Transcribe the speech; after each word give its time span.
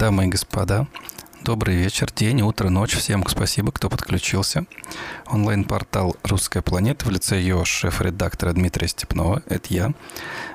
Дамы 0.00 0.26
и 0.26 0.28
господа, 0.28 0.86
добрый 1.42 1.74
вечер, 1.74 2.08
день, 2.14 2.40
утро, 2.42 2.68
ночь. 2.68 2.94
Всем 2.94 3.26
спасибо, 3.26 3.72
кто 3.72 3.90
подключился. 3.90 4.64
Онлайн-портал 5.26 6.14
«Русская 6.22 6.62
планета» 6.62 7.04
в 7.04 7.10
лице 7.10 7.40
ее 7.40 7.64
шеф-редактора 7.64 8.52
Дмитрия 8.52 8.86
Степнова, 8.86 9.42
это 9.46 9.74
я, 9.74 9.92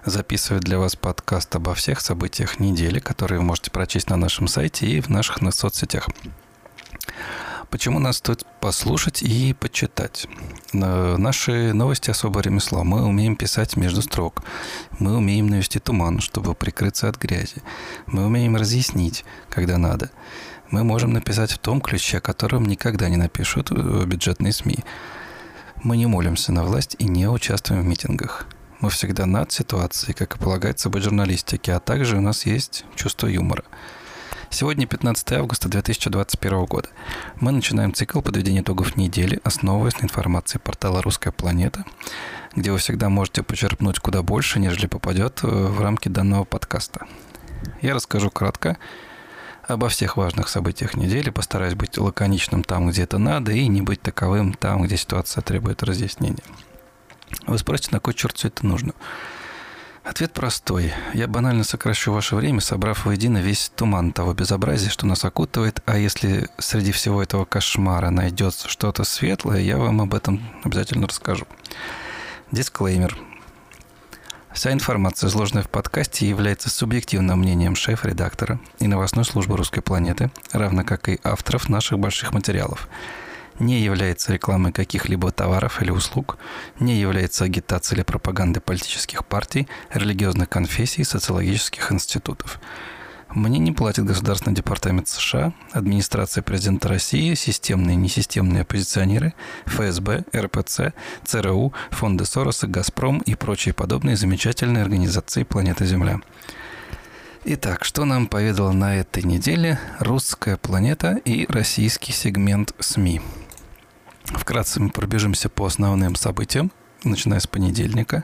записывает 0.05 0.63
для 0.63 0.79
вас 0.79 0.95
подкаст 0.95 1.53
обо 1.57 1.73
всех 1.73 1.99
событиях 1.99 2.61
недели, 2.61 2.99
которые 2.99 3.39
вы 3.39 3.45
можете 3.45 3.69
прочесть 3.69 4.09
на 4.09 4.15
нашем 4.15 4.47
сайте 4.47 4.87
и 4.87 5.01
в 5.01 5.09
наших 5.09 5.39
соцсетях. 5.53 6.07
Почему 7.73 7.97
нас 7.97 8.17
стоит 8.17 8.45
послушать 8.61 9.23
и 9.23 9.55
почитать? 9.55 10.27
Наши 10.73 11.73
новости 11.73 12.11
особо 12.11 12.39
ремесло. 12.41 12.83
Мы 12.83 13.03
умеем 13.03 13.35
писать 13.35 13.75
между 13.77 14.03
строк. 14.03 14.43
Мы 14.99 15.17
умеем 15.17 15.47
навести 15.47 15.79
туман, 15.79 16.19
чтобы 16.19 16.53
прикрыться 16.53 17.09
от 17.09 17.17
грязи. 17.17 17.63
Мы 18.05 18.27
умеем 18.27 18.55
разъяснить, 18.55 19.25
когда 19.49 19.79
надо. 19.79 20.11
Мы 20.69 20.83
можем 20.83 21.13
написать 21.13 21.51
в 21.51 21.57
том 21.57 21.81
ключе, 21.81 22.19
которым 22.19 22.67
никогда 22.67 23.09
не 23.09 23.17
напишут 23.17 23.71
бюджетные 23.71 24.53
СМИ. 24.53 24.77
Мы 25.81 25.97
не 25.97 26.05
молимся 26.05 26.51
на 26.51 26.63
власть 26.65 26.95
и 26.99 27.05
не 27.05 27.27
участвуем 27.27 27.81
в 27.81 27.85
митингах. 27.85 28.45
Мы 28.81 28.91
всегда 28.91 29.25
над 29.25 29.51
ситуацией, 29.51 30.13
как 30.13 30.35
и 30.35 30.39
полагается 30.39 30.91
быть 30.91 31.01
журналистике, 31.01 31.73
а 31.73 31.79
также 31.79 32.17
у 32.17 32.21
нас 32.21 32.45
есть 32.45 32.85
чувство 32.95 33.25
юмора– 33.25 33.63
Сегодня 34.53 34.85
15 34.85 35.31
августа 35.31 35.67
2021 35.67 36.65
года. 36.65 36.87
Мы 37.39 37.51
начинаем 37.51 37.91
цикл 37.91 38.21
подведения 38.21 38.61
итогов 38.61 38.95
недели, 38.95 39.39
основываясь 39.43 39.99
на 39.99 40.03
информации 40.03 40.59
портала 40.59 41.01
«Русская 41.01 41.31
планета», 41.31 41.83
где 42.55 42.71
вы 42.71 42.77
всегда 42.77 43.09
можете 43.09 43.41
почерпнуть 43.41 43.97
куда 43.97 44.21
больше, 44.21 44.59
нежели 44.59 44.85
попадет 44.85 45.39
э, 45.41 45.47
в 45.47 45.81
рамки 45.81 46.07
данного 46.07 46.43
подкаста. 46.43 47.07
Я 47.81 47.95
расскажу 47.95 48.29
кратко 48.29 48.77
обо 49.67 49.89
всех 49.89 50.17
важных 50.17 50.49
событиях 50.49 50.95
недели, 50.95 51.31
постараюсь 51.31 51.73
быть 51.73 51.97
лаконичным 51.97 52.63
там, 52.63 52.91
где 52.91 53.01
это 53.01 53.17
надо, 53.17 53.53
и 53.53 53.67
не 53.67 53.81
быть 53.81 54.03
таковым 54.03 54.53
там, 54.53 54.83
где 54.83 54.97
ситуация 54.97 55.41
требует 55.41 55.81
разъяснения. 55.81 56.43
Вы 57.47 57.57
спросите, 57.57 57.89
на 57.91 57.99
кой 57.99 58.13
черт 58.13 58.37
все 58.37 58.49
это 58.49 58.67
нужно? 58.67 58.93
Ответ 60.03 60.33
простой. 60.33 60.91
Я 61.13 61.27
банально 61.29 61.63
сокращу 61.63 62.11
ваше 62.11 62.35
время, 62.35 62.59
собрав 62.59 63.05
воедино 63.05 63.37
весь 63.37 63.71
туман 63.73 64.11
того 64.11 64.33
безобразия, 64.33 64.89
что 64.89 65.05
нас 65.05 65.23
окутывает, 65.23 65.79
а 65.85 65.97
если 65.97 66.49
среди 66.57 66.91
всего 66.91 67.23
этого 67.23 67.45
кошмара 67.45 68.09
найдется 68.09 68.67
что-то 68.67 69.05
светлое, 69.05 69.61
я 69.61 69.77
вам 69.77 70.01
об 70.01 70.13
этом 70.13 70.41
обязательно 70.65 71.07
расскажу. 71.07 71.45
Дисклеймер. 72.51 73.17
Вся 74.51 74.73
информация, 74.73 75.29
изложенная 75.29 75.63
в 75.63 75.69
подкасте, 75.69 76.27
является 76.27 76.69
субъективным 76.69 77.39
мнением 77.39 77.75
шеф-редактора 77.75 78.59
и 78.79 78.87
новостной 78.87 79.23
службы 79.23 79.55
«Русской 79.55 79.81
планеты», 79.81 80.31
равно 80.51 80.83
как 80.83 81.07
и 81.07 81.19
авторов 81.23 81.69
наших 81.69 81.97
больших 81.97 82.33
материалов– 82.33 82.89
не 83.59 83.81
является 83.81 84.33
рекламой 84.33 84.71
каких-либо 84.71 85.31
товаров 85.31 85.81
или 85.81 85.91
услуг, 85.91 86.37
не 86.79 86.99
является 86.99 87.45
агитацией 87.45 87.99
или 87.99 88.03
пропагандой 88.03 88.59
политических 88.59 89.25
партий, 89.25 89.67
религиозных 89.93 90.49
конфессий, 90.49 91.03
социологических 91.03 91.91
институтов. 91.91 92.59
Мне 93.29 93.57
не 93.57 93.71
платит 93.71 94.05
Государственный 94.05 94.55
департамент 94.55 95.07
США, 95.07 95.53
администрация 95.71 96.43
президента 96.43 96.87
России, 96.87 97.33
системные 97.33 97.95
и 97.95 97.97
несистемные 97.97 98.61
оппозиционеры, 98.61 99.33
ФСБ, 99.65 100.25
РПЦ, 100.35 100.93
ЦРУ, 101.25 101.73
фонды 101.89 102.25
Сороса, 102.25 102.67
Газпром 102.67 103.19
и 103.19 103.33
прочие 103.33 103.73
подобные 103.73 104.17
замечательные 104.17 104.83
организации 104.83 105.43
планеты 105.43 105.85
Земля. 105.85 106.19
Итак, 107.45 107.83
что 107.83 108.05
нам 108.05 108.27
поведала 108.27 108.71
на 108.71 108.97
этой 108.97 109.23
неделе 109.23 109.79
русская 109.99 110.55
планета 110.55 111.19
и 111.25 111.45
российский 111.49 112.13
сегмент 112.13 112.75
СМИ? 112.79 113.19
Вкратце 114.25 114.79
мы 114.79 114.89
пробежимся 114.89 115.49
по 115.49 115.65
основным 115.65 116.15
событиям, 116.15 116.71
начиная 117.03 117.39
с 117.39 117.47
понедельника. 117.47 118.23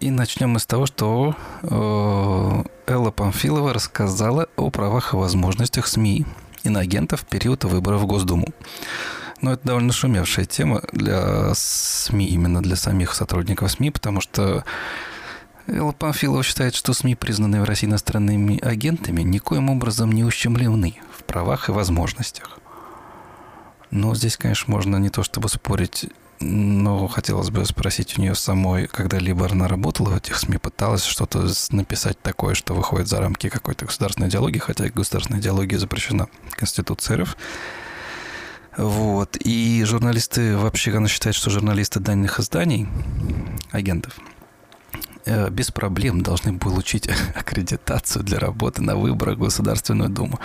И 0.00 0.10
начнем 0.10 0.50
мы 0.50 0.58
с 0.58 0.66
того, 0.66 0.86
что 0.86 1.34
э, 1.62 2.64
Элла 2.86 3.10
Памфилова 3.10 3.72
рассказала 3.72 4.48
о 4.56 4.70
правах 4.70 5.14
и 5.14 5.16
возможностях 5.16 5.86
СМИ 5.86 6.26
иноагентов 6.64 7.22
в 7.22 7.24
период 7.24 7.64
выборов 7.64 8.02
в 8.02 8.06
Госдуму. 8.06 8.48
Но 9.40 9.52
это 9.52 9.66
довольно 9.66 9.92
шумевшая 9.92 10.44
тема 10.44 10.82
для 10.92 11.52
СМИ, 11.54 12.26
именно 12.26 12.62
для 12.62 12.76
самих 12.76 13.14
сотрудников 13.14 13.70
СМИ, 13.70 13.90
потому 13.90 14.20
что 14.20 14.64
Элла 15.66 15.92
Памфилова 15.92 16.42
считает, 16.42 16.74
что 16.74 16.92
СМИ, 16.92 17.14
признанные 17.14 17.62
в 17.62 17.64
России 17.64 17.86
иностранными 17.86 18.62
агентами, 18.62 19.22
никоим 19.22 19.70
образом 19.70 20.12
не 20.12 20.24
ущемлены 20.24 21.00
в 21.16 21.24
правах 21.24 21.68
и 21.68 21.72
возможностях. 21.72 22.58
Ну, 23.96 24.14
здесь, 24.14 24.36
конечно, 24.36 24.70
можно 24.70 24.98
не 24.98 25.08
то 25.08 25.22
чтобы 25.22 25.48
спорить, 25.48 26.10
но 26.38 27.08
хотелось 27.08 27.48
бы 27.48 27.64
спросить 27.64 28.18
у 28.18 28.20
нее 28.20 28.34
самой, 28.34 28.88
когда-либо 28.88 29.50
она 29.50 29.68
работала 29.68 30.10
в 30.10 30.16
этих 30.18 30.36
СМИ, 30.36 30.58
пыталась 30.58 31.02
что-то 31.02 31.48
написать 31.70 32.20
такое, 32.20 32.52
что 32.54 32.74
выходит 32.74 33.08
за 33.08 33.20
рамки 33.20 33.48
какой-то 33.48 33.86
государственной 33.86 34.28
идеологии, 34.28 34.58
хотя 34.58 34.90
государственная 34.90 35.40
идеология 35.40 35.78
запрещена 35.78 36.28
Конституцией 36.50 37.22
РФ. 37.22 37.38
Вот. 38.76 39.38
И 39.40 39.82
журналисты, 39.86 40.58
вообще 40.58 40.94
она 40.94 41.08
считает, 41.08 41.34
что 41.34 41.48
журналисты 41.48 41.98
данных 41.98 42.38
изданий, 42.38 42.86
агентов, 43.70 44.18
э, 45.24 45.48
без 45.48 45.70
проблем 45.70 46.20
должны 46.20 46.58
получить 46.58 47.08
аккредитацию 47.34 48.22
для 48.22 48.38
работы 48.40 48.82
на 48.82 48.94
выборах 48.94 49.36
в 49.36 49.40
Государственную 49.40 50.10
Думу. 50.10 50.38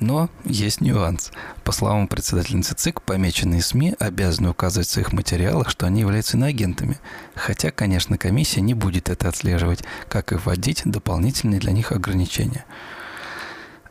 Но 0.00 0.30
есть 0.44 0.80
нюанс. 0.80 1.30
По 1.62 1.72
словам 1.72 2.08
председательницы 2.08 2.74
ЦИК, 2.74 3.02
помеченные 3.02 3.60
СМИ 3.60 3.94
обязаны 3.98 4.50
указывать 4.50 4.88
в 4.88 4.90
своих 4.90 5.12
материалах, 5.12 5.68
что 5.68 5.86
они 5.86 6.00
являются 6.00 6.38
иноагентами. 6.38 6.98
Хотя, 7.34 7.70
конечно, 7.70 8.16
комиссия 8.16 8.62
не 8.62 8.72
будет 8.72 9.10
это 9.10 9.28
отслеживать, 9.28 9.84
как 10.08 10.32
и 10.32 10.36
вводить 10.36 10.82
дополнительные 10.86 11.60
для 11.60 11.72
них 11.72 11.92
ограничения. 11.92 12.64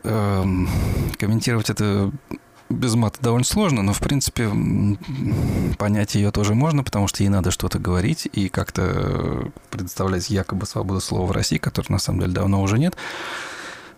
Эм, 0.04 0.68
комментировать 1.20 1.70
это 1.70 2.12
без 2.70 2.96
мата 2.96 3.20
довольно 3.22 3.46
сложно, 3.46 3.84
но, 3.84 3.94
в 3.94 4.00
принципе, 4.00 4.50
понять 5.78 6.16
ее 6.16 6.32
тоже 6.32 6.56
можно, 6.56 6.84
потому 6.84 7.08
что 7.08 7.24
ей 7.24 7.30
надо 7.30 7.52
что-то 7.52 7.78
говорить 7.78 8.28
и 8.32 8.50
как-то 8.50 9.52
предоставлять 9.70 10.30
якобы 10.30 10.66
свободу 10.66 11.02
слова 11.02 11.28
в 11.28 11.32
России, 11.32 11.58
которой 11.58 11.92
на 11.92 12.00
самом 12.00 12.22
деле 12.22 12.34
давно 12.34 12.62
уже 12.62 12.80
нет. 12.80 12.96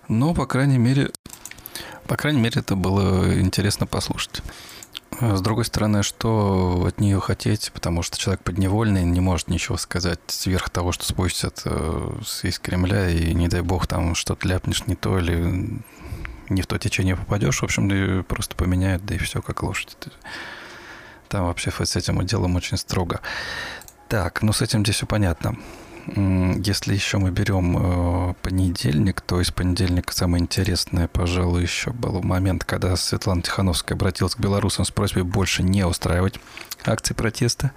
Но, 0.08 0.34
по 0.34 0.46
крайней 0.46 0.78
мере, 0.78 1.12
по 2.12 2.18
крайней 2.18 2.42
мере, 2.42 2.60
это 2.60 2.76
было 2.76 3.40
интересно 3.40 3.88
послушать. 3.88 4.42
С 5.22 5.40
другой 5.40 5.64
стороны, 5.64 6.04
что 6.04 6.84
от 6.86 7.00
нее 7.00 7.22
хотеть, 7.22 7.72
потому 7.74 8.04
что 8.04 8.18
человек 8.18 8.44
подневольный, 8.44 9.06
не 9.06 9.22
может 9.22 9.48
ничего 9.48 9.78
сказать 9.78 10.20
сверх 10.28 10.70
того, 10.70 10.92
что 10.92 11.06
спустят 11.06 11.62
э, 11.64 12.12
из 12.44 12.60
Кремля, 12.60 13.10
и 13.10 13.34
не 13.34 13.48
дай 13.48 13.62
бог 13.62 13.88
там 13.88 14.14
что-то 14.14 14.46
ляпнешь 14.46 14.88
не 14.88 14.96
то 14.96 15.20
или 15.20 15.82
не 16.50 16.62
в 16.62 16.68
то 16.68 16.78
течение 16.78 17.16
попадешь, 17.16 17.62
в 17.62 17.64
общем, 17.64 18.26
просто 18.26 18.58
поменяют, 18.58 19.06
да 19.06 19.16
и 19.16 19.18
все 19.18 19.42
как 19.42 19.64
лошадь. 19.64 19.96
Там 21.30 21.46
вообще 21.46 21.72
с 21.72 21.96
этим 21.96 22.26
делом 22.26 22.58
очень 22.58 22.76
строго. 22.76 23.22
Так, 24.10 24.42
ну 24.42 24.52
с 24.52 24.62
этим 24.62 24.84
здесь 24.84 24.98
все 24.98 25.06
понятно. 25.06 25.56
Если 26.08 26.94
еще 26.94 27.18
мы 27.18 27.32
берем 27.32 27.78
э, 27.78 28.34
понедельник, 28.42 29.22
то 29.22 29.40
из 29.40 29.52
понедельника 29.52 30.14
самое 30.14 30.42
интересное, 30.42 31.08
пожалуй, 31.08 31.62
еще 31.62 31.92
был 31.92 32.22
момент, 32.24 32.64
когда 32.64 32.96
Светлана 32.96 33.42
Тихановская 33.42 33.96
обратилась 33.96 34.36
к 34.36 34.40
белорусам 34.40 34.86
с 34.86 34.92
просьбой 34.92 35.24
больше 35.24 35.64
не 35.64 35.86
устраивать 35.86 36.40
акции 36.86 37.14
протеста. 37.14 37.72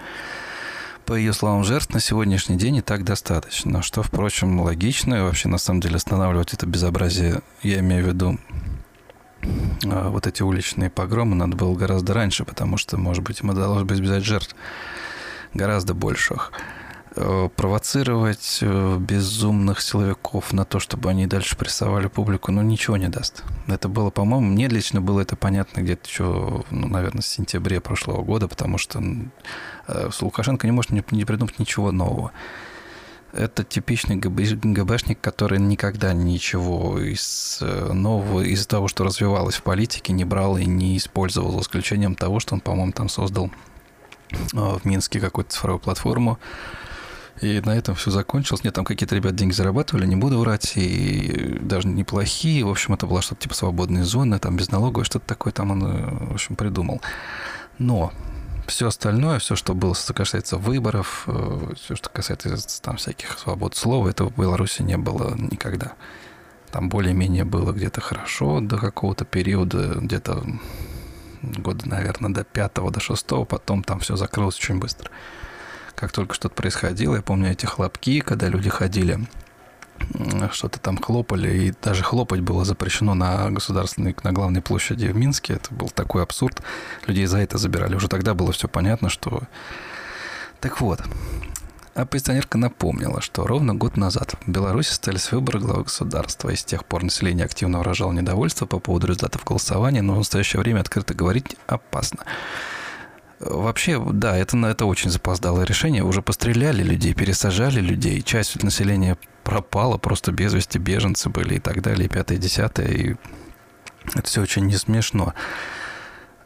По 1.05 1.13
ее 1.13 1.34
словам, 1.34 1.65
жертв 1.65 1.93
на 1.93 2.01
сегодняшний 2.01 2.57
день 2.57 2.77
и 2.77 2.81
так 2.81 3.05
достаточно, 3.05 3.83
что, 3.83 4.03
впрочем, 4.03 4.59
логично. 4.61 5.17
И 5.17 5.21
вообще, 5.21 5.49
на 5.49 5.59
самом 5.59 5.81
деле, 5.81 5.97
останавливать 5.97 6.55
это 6.55 6.67
безобразие, 6.67 7.43
я 7.63 7.81
имею 7.81 8.05
в 8.05 8.09
виду 8.09 8.39
э, 9.43 10.09
вот 10.09 10.27
эти 10.27 10.43
уличные 10.43 10.89
погромы, 10.89 11.37
надо 11.37 11.57
было 11.57 11.75
гораздо 11.75 12.15
раньше, 12.15 12.47
потому 12.47 12.78
что, 12.78 12.97
может 12.97 13.22
быть, 13.22 13.43
мы 13.43 13.53
должны 13.53 13.84
бы 13.84 13.95
избежать 13.95 14.25
жертв 14.25 14.57
гораздо 15.53 15.93
больших. 15.93 16.53
Э, 17.16 17.49
провоцировать 17.55 18.59
э, 18.61 18.97
безумных 18.99 19.81
силовиков 19.81 20.53
на 20.53 20.65
то, 20.65 20.81
чтобы 20.81 21.11
они 21.11 21.28
дальше 21.28 21.57
прессовали 21.57 22.09
публику, 22.09 22.51
ну, 22.51 22.61
ничего 22.63 22.97
не 22.97 23.07
даст. 23.07 23.45
Это 23.69 23.89
было, 23.89 24.11
по-моему, 24.11 24.49
мне 24.49 24.66
лично 24.66 25.01
было 25.01 25.21
это 25.21 25.37
понятно 25.37 25.83
где-то 25.83 26.09
еще, 26.09 26.65
ну, 26.71 26.89
наверное, 26.89 27.22
в 27.22 27.27
сентябре 27.27 27.81
прошлого 27.81 28.25
года, 28.25 28.49
потому 28.49 28.78
что 28.78 29.01
э, 29.87 30.11
Лукашенко 30.21 30.66
не 30.66 30.72
может 30.72 30.91
не, 30.91 31.25
придумать 31.25 31.61
ничего 31.61 31.93
нового. 31.93 32.33
Это 33.33 33.63
типичный 33.63 34.17
ГБшник, 34.17 35.21
который 35.21 35.60
никогда 35.60 36.13
ничего 36.15 36.99
из 36.99 37.60
нового, 37.60 38.41
из 38.41 38.67
того, 38.67 38.89
что 38.89 39.05
развивалось 39.05 39.57
в 39.57 39.63
политике, 39.63 40.13
не 40.13 40.25
брал 40.25 40.57
и 40.57 40.65
не 40.65 40.97
использовал, 40.97 41.53
за 41.53 41.60
исключением 41.60 42.17
того, 42.17 42.41
что 42.41 42.55
он, 42.55 42.60
по-моему, 42.60 42.93
там 42.93 43.09
создал 43.09 43.51
в 44.53 44.84
Минске 44.84 45.21
какую-то 45.21 45.53
цифровую 45.53 45.81
платформу, 45.81 46.39
И 47.41 47.60
на 47.60 47.77
этом 47.77 47.95
все 47.95 48.10
закончилось. 48.10 48.63
Нет, 48.65 48.75
там 48.75 48.84
какие-то 48.84 49.16
ребята 49.16 49.34
деньги 49.34 49.53
зарабатывали, 49.53 50.07
не 50.07 50.16
буду 50.16 50.39
врать, 50.39 50.72
и 50.77 51.59
даже 51.60 51.89
неплохие. 51.89 52.65
В 52.65 52.71
общем, 52.71 52.95
это 52.95 53.07
была 53.07 53.22
что-то 53.22 53.42
типа 53.42 53.54
свободной 53.54 54.03
зоны, 54.03 54.39
там 54.39 54.57
без 54.57 54.71
налогов, 54.71 55.07
что-то 55.07 55.27
такое 55.27 55.53
там 55.53 55.72
он, 55.72 55.84
э, 55.84 56.27
в 56.31 56.34
общем, 56.34 56.54
придумал. 56.54 57.01
Но 57.78 58.13
все 58.66 58.86
остальное, 58.86 59.41
все, 59.41 59.57
что 59.57 59.75
было, 59.75 59.95
что 59.95 60.15
касается 60.15 60.57
выборов, 60.57 61.25
э, 61.27 61.72
все, 61.77 61.97
что 61.97 62.09
касается 62.09 62.83
там 62.83 62.97
всяких 62.97 63.39
свобод 63.39 63.75
слова, 63.77 64.09
этого 64.09 64.31
в 64.31 64.39
Беларуси 64.39 64.83
не 64.83 64.97
было 64.97 65.34
никогда. 65.36 65.95
Там 66.71 66.89
более-менее 66.89 67.45
было 67.45 67.72
где-то 67.72 68.01
хорошо 68.01 68.60
до 68.60 68.78
какого-то 68.78 69.25
периода, 69.25 69.95
где-то 69.97 70.45
года, 71.42 71.89
наверное, 71.89 72.31
до 72.31 72.45
пятого, 72.45 72.91
до 72.91 73.01
шестого, 73.01 73.45
потом 73.45 73.83
там 73.83 74.01
все 74.01 74.16
закрылось 74.16 74.57
очень 74.57 74.78
быстро. 74.78 75.10
Как 75.97 76.13
только 76.13 76.35
что-то 76.35 76.55
происходило, 76.55 77.17
я 77.17 77.23
помню 77.23 77.53
эти 77.53 77.67
хлопки, 77.67 78.21
когда 78.21 78.49
люди 78.49 78.69
ходили, 78.69 79.21
что-то 80.53 80.81
там 80.81 80.99
хлопали, 80.99 81.67
и 81.67 81.75
даже 81.83 82.03
хлопать 82.03 82.41
было 82.41 82.65
запрещено 82.65 83.15
на 83.15 83.51
государственной, 83.51 84.17
на 84.23 84.33
главной 84.33 84.61
площади 84.61 85.07
в 85.07 85.17
Минске. 85.17 85.55
Это 85.55 85.73
был 85.73 85.89
такой 85.89 86.23
абсурд. 86.23 86.61
Людей 87.07 87.27
за 87.27 87.39
это 87.39 87.59
забирали. 87.59 87.95
Уже 87.95 88.09
тогда 88.09 88.35
было 88.35 88.53
все 88.53 88.69
понятно, 88.69 89.09
что... 89.09 89.43
Так 90.61 90.81
вот, 90.81 91.01
Оппозиционерка 91.95 92.59
напомнила, 92.59 93.21
что 93.21 93.47
ровно 93.47 93.73
год 93.73 93.97
назад 93.97 94.35
в 94.45 94.51
Беларуси 94.51 94.89
состоялись 94.89 95.31
выборы 95.31 95.61
главы 95.61 95.85
государства, 95.85 96.51
и 96.51 96.57
с 96.57 96.65
тех 96.65 96.85
пор 96.85 97.05
население 97.05 97.45
активно 97.45 97.79
выражало 97.79 98.11
недовольство 98.11 98.67
по 98.67 98.81
поводу 98.81 99.07
результатов 99.07 99.45
голосования, 99.45 100.03
но 100.03 100.15
в 100.15 100.19
настоящее 100.19 100.61
время 100.61 100.81
открыто 100.81 101.15
говорить 101.15 101.57
опасно. 101.69 102.25
Вообще, 103.47 104.03
да, 104.13 104.37
это, 104.37 104.57
это 104.67 104.87
очень 104.87 105.11
запоздалое 105.11 105.65
решение. 105.65 106.03
Уже 106.03 106.23
постреляли 106.23 106.83
людей, 106.83 107.15
пересажали 107.15 107.81
людей, 107.81 108.23
часть 108.23 108.63
населения 108.63 109.19
пропала, 109.43 109.99
просто 109.99 110.33
без 110.33 110.55
вести 110.55 110.79
беженцы 110.79 111.29
были 111.29 111.57
и 111.57 111.61
так 111.61 111.83
далее, 111.83 112.07
и 112.07 112.09
пятое, 112.09 112.39
и 112.39 112.41
десятое, 112.41 112.89
и 112.89 113.17
это 114.15 114.27
все 114.27 114.43
очень 114.43 114.67
не 114.67 114.77
смешно. 114.77 115.35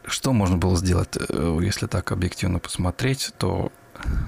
Что 0.05 0.33
можно 0.33 0.57
было 0.57 0.75
сделать, 0.75 1.17
э, 1.17 1.59
если 1.61 1.87
так 1.87 2.11
объективно 2.11 2.59
посмотреть, 2.59 3.31
то 3.37 3.71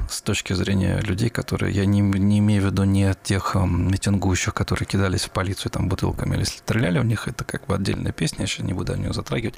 с 0.10 0.22
точки 0.22 0.54
зрения 0.54 1.00
людей, 1.00 1.30
которые, 1.30 1.74
я 1.74 1.86
не, 1.86 2.02
не 2.02 2.40
имею 2.40 2.62
в 2.62 2.66
виду 2.66 2.84
не 2.84 3.14
тех 3.24 3.56
um, 3.56 3.90
митингующих, 3.90 4.54
которые 4.54 4.86
кидались 4.86 5.24
в 5.24 5.32
полицию 5.32 5.72
там 5.72 5.88
бутылками 5.88 6.36
или 6.36 6.44
стреляли 6.44 7.00
в 7.00 7.06
них, 7.06 7.28
это 7.28 7.44
как 7.44 7.66
бы 7.68 7.76
отдельная 7.76 8.12
песня, 8.12 8.42
я 8.42 8.48
сейчас 8.48 8.66
не 8.66 8.74
буду 8.74 8.94
о 8.94 8.98
нее 8.98 9.14
затрагивать. 9.14 9.56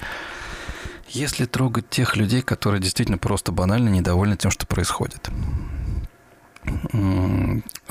Если 1.13 1.45
трогать 1.45 1.89
тех 1.91 2.15
людей, 2.15 2.41
которые 2.41 2.81
действительно 2.81 3.19
просто 3.19 3.51
банально 3.51 3.89
недовольны 3.89 4.35
тем, 4.35 4.49
что 4.49 4.65
происходит, 4.65 5.29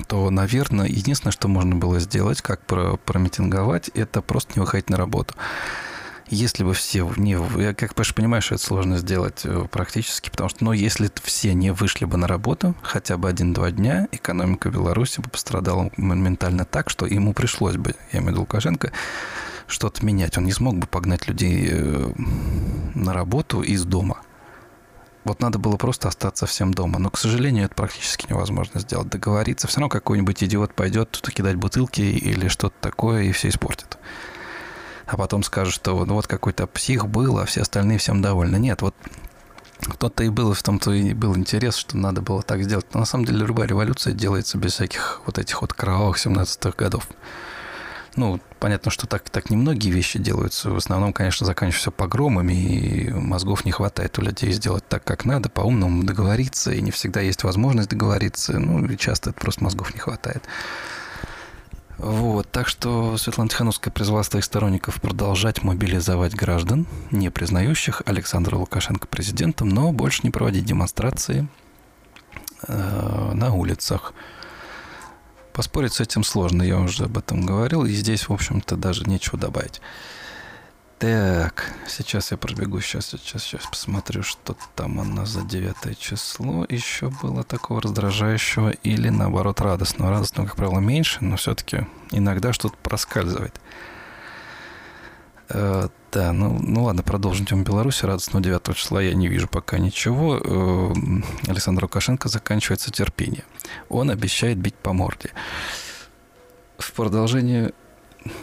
то, 0.09 0.31
наверное, 0.31 0.87
единственное, 0.87 1.31
что 1.31 1.47
можно 1.47 1.77
было 1.77 2.01
сделать, 2.01 2.43
как 2.43 2.63
промитинговать, 2.65 3.91
это 3.95 4.23
просто 4.23 4.55
не 4.57 4.61
выходить 4.61 4.91
на 4.91 4.97
работу. 4.97 5.35
Если 6.31 6.65
бы 6.65 6.75
все 6.75 7.09
не... 7.17 7.39
Я, 7.63 7.75
как 7.75 7.95
понимаешь, 7.95 8.51
это 8.51 8.63
сложно 8.63 8.97
сделать 8.97 9.43
э, 9.45 9.67
практически, 9.71 10.31
потому 10.31 10.49
что, 10.49 10.65
ну, 10.65 10.73
если 10.73 11.11
все 11.23 11.53
не 11.53 11.73
вышли 11.73 12.07
бы 12.07 12.17
на 12.17 12.27
работу 12.27 12.75
хотя 12.81 13.19
бы 13.19 13.29
один-два 13.29 13.71
дня, 13.71 14.09
экономика 14.13 14.71
Беларуси 14.71 15.21
бы 15.21 15.29
пострадала 15.29 15.91
моментально 15.99 16.65
так, 16.65 16.89
что 16.89 17.05
ему 17.05 17.35
пришлось 17.35 17.77
бы, 17.77 17.95
я 18.13 18.21
имею 18.21 18.31
в 18.31 18.31
виду 18.31 18.41
Лукашенко, 18.41 18.93
что-то 19.73 20.05
менять. 20.05 20.39
Он 20.39 20.45
не 20.45 20.53
смог 20.53 20.77
бы 20.77 20.87
погнать 20.87 21.27
людей 21.27 21.69
э, 21.71 22.13
на 22.95 23.13
работу 23.13 23.63
из 23.63 23.85
дома. 23.85 24.21
Вот 25.25 25.41
надо 25.41 25.59
было 25.59 25.77
просто 25.77 26.09
остаться 26.09 26.47
всем 26.47 26.75
дома. 26.75 26.99
Но, 26.99 27.11
к 27.11 27.19
сожалению, 27.19 27.67
это 27.67 27.75
практически 27.75 28.27
невозможно 28.29 28.81
сделать. 28.81 29.09
Договориться. 29.09 29.69
Все 29.69 29.81
равно 29.81 29.89
какой-нибудь 29.89 30.43
идиот 30.43 30.75
пойдет 30.75 31.11
тут 31.11 31.33
кидать 31.33 31.57
бутылки 31.57 32.01
или 32.01 32.49
что-то 32.49 32.75
такое, 32.81 33.23
и 33.23 33.33
все 33.33 33.49
испортит 33.49 33.99
а 35.13 35.17
потом 35.17 35.43
скажут, 35.43 35.75
что 35.75 36.05
ну, 36.07 36.15
вот 36.15 36.27
какой-то 36.27 36.67
псих 36.67 37.07
был, 37.07 37.39
а 37.39 37.45
все 37.45 37.61
остальные 37.61 37.99
всем 37.99 38.23
довольны. 38.23 38.57
Нет, 38.57 38.81
вот 38.81 38.95
кто-то 39.81 40.25
и 40.25 40.29
был, 40.29 40.55
в 40.55 40.63
том-то 40.63 40.93
и 40.93 41.13
был 41.13 41.37
интерес, 41.37 41.77
что 41.77 41.97
надо 41.97 42.23
было 42.23 42.43
так 42.43 42.63
сделать. 42.63 42.87
Но 42.95 43.01
на 43.01 43.07
самом 43.07 43.27
деле 43.27 43.45
любая 43.45 43.67
революция 43.67 44.15
делается 44.15 44.57
без 44.57 44.73
всяких 44.73 45.21
вот 45.27 45.39
этих 45.39 45.61
вот 45.61 45.75
кровавых 45.75 46.25
17-х 46.25 46.73
годов. 46.77 47.09
Ну, 48.17 48.41
понятно, 48.63 48.93
что 48.93 49.09
так, 49.09 49.29
так 49.29 49.51
немногие 49.51 49.93
вещи 49.93 50.21
делаются. 50.21 50.71
В 50.71 50.77
основном, 50.77 51.13
конечно, 51.13 51.45
заканчиваются 51.45 51.91
погромами, 51.91 52.53
и 52.53 53.11
мозгов 53.11 53.65
не 53.65 53.73
хватает 53.73 54.17
у 54.21 54.23
людей 54.23 54.53
сделать 54.53 54.87
так, 54.89 55.03
как 55.03 55.25
надо, 55.25 55.49
по-умному 55.49 56.05
договориться, 56.05 56.71
и 56.71 56.81
не 56.81 56.93
всегда 56.93 57.21
есть 57.21 57.43
возможность 57.43 57.89
договориться. 57.89 58.61
Ну, 58.61 58.87
и 58.87 58.97
часто 58.97 59.31
это 59.31 59.41
просто 59.41 59.65
мозгов 59.65 59.93
не 59.95 59.99
хватает. 59.99 60.45
Вот, 61.99 62.53
так 62.53 62.69
что 62.69 63.17
Светлана 63.17 63.51
Тихановская 63.51 63.93
призвала 63.93 64.23
своих 64.23 64.45
сторонников 64.45 65.01
продолжать 65.01 65.65
мобилизовать 65.65 66.37
граждан, 66.37 66.87
не 67.11 67.31
признающих 67.33 68.03
Александра 68.07 68.55
Лукашенко 68.55 69.09
президентом, 69.09 69.71
но 69.71 69.91
больше 69.91 70.21
не 70.23 70.31
проводить 70.31 70.65
демонстрации 70.65 71.49
э, 72.69 73.33
на 73.35 73.53
улицах. 73.53 74.15
Поспорить 75.53 75.93
с 75.93 76.01
этим 76.01 76.25
сложно, 76.25 76.63
я 76.63 76.79
уже 76.79 77.05
об 77.05 77.19
этом 77.19 77.45
говорил, 77.45 77.85
и 77.85 77.93
здесь, 77.93 78.29
в 78.29 78.33
общем-то, 78.33 78.77
даже 78.77 79.05
нечего 79.05 79.39
добавить. 79.39 79.81
Так, 80.99 81.75
сейчас 81.89 82.31
я 82.31 82.37
пробегу, 82.37 82.81
сейчас, 82.81 83.07
сейчас, 83.07 83.43
сейчас 83.43 83.67
посмотрю, 83.67 84.23
что 84.23 84.57
там 84.77 84.99
у 84.99 85.05
нас 85.05 85.31
за 85.31 85.43
9 85.43 85.99
число 85.99 86.65
еще 86.69 87.09
было 87.09 87.43
такого 87.43 87.83
раздражающего 87.83 88.71
или 88.71 89.09
наоборот 89.09 89.61
радостного. 89.61 90.13
Радостного, 90.13 90.47
как 90.47 90.57
правило, 90.57 90.79
меньше, 90.79 91.19
но 91.21 91.37
все-таки 91.37 91.89
иногда 92.13 92.53
что-то 92.53 92.77
проскальзывает. 92.85 93.61
Э, 95.53 95.89
да, 96.11 96.33
ну, 96.33 96.59
ну 96.61 96.85
ладно, 96.85 97.03
продолжим 97.03 97.47
тему 97.47 97.63
Беларуси. 97.63 98.05
Радостного 98.05 98.43
9 98.43 98.77
числа 98.77 99.03
я 99.03 99.15
не 99.15 99.29
вижу 99.29 99.49
пока 99.49 99.79
ничего. 99.79 100.39
Э, 100.39 100.93
Александр 101.47 101.85
Лукашенко 101.85 102.29
заканчивается 102.29 102.91
терпение. 102.91 103.45
Он 103.89 104.11
обещает 104.11 104.59
бить 104.59 104.75
по 104.75 104.93
морде. 104.93 105.31
В 106.79 106.93
продолжение 106.93 107.73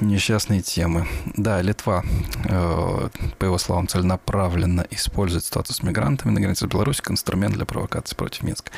несчастные 0.01 0.61
темы. 0.61 1.07
Да, 1.35 1.61
Литва, 1.61 2.03
э, 2.45 3.09
по 3.38 3.45
его 3.45 3.57
словам, 3.57 3.88
целенаправленно 3.88 4.85
использует 4.91 5.45
статус 5.45 5.81
мигрантами 5.81 6.31
на 6.31 6.41
границе 6.41 6.65
с 6.65 6.69
Беларусью 6.69 7.03
как 7.03 7.13
инструмент 7.13 7.56
для 7.56 7.65
провокации 7.65 8.15
против 8.15 8.44
Минска. 8.44 8.71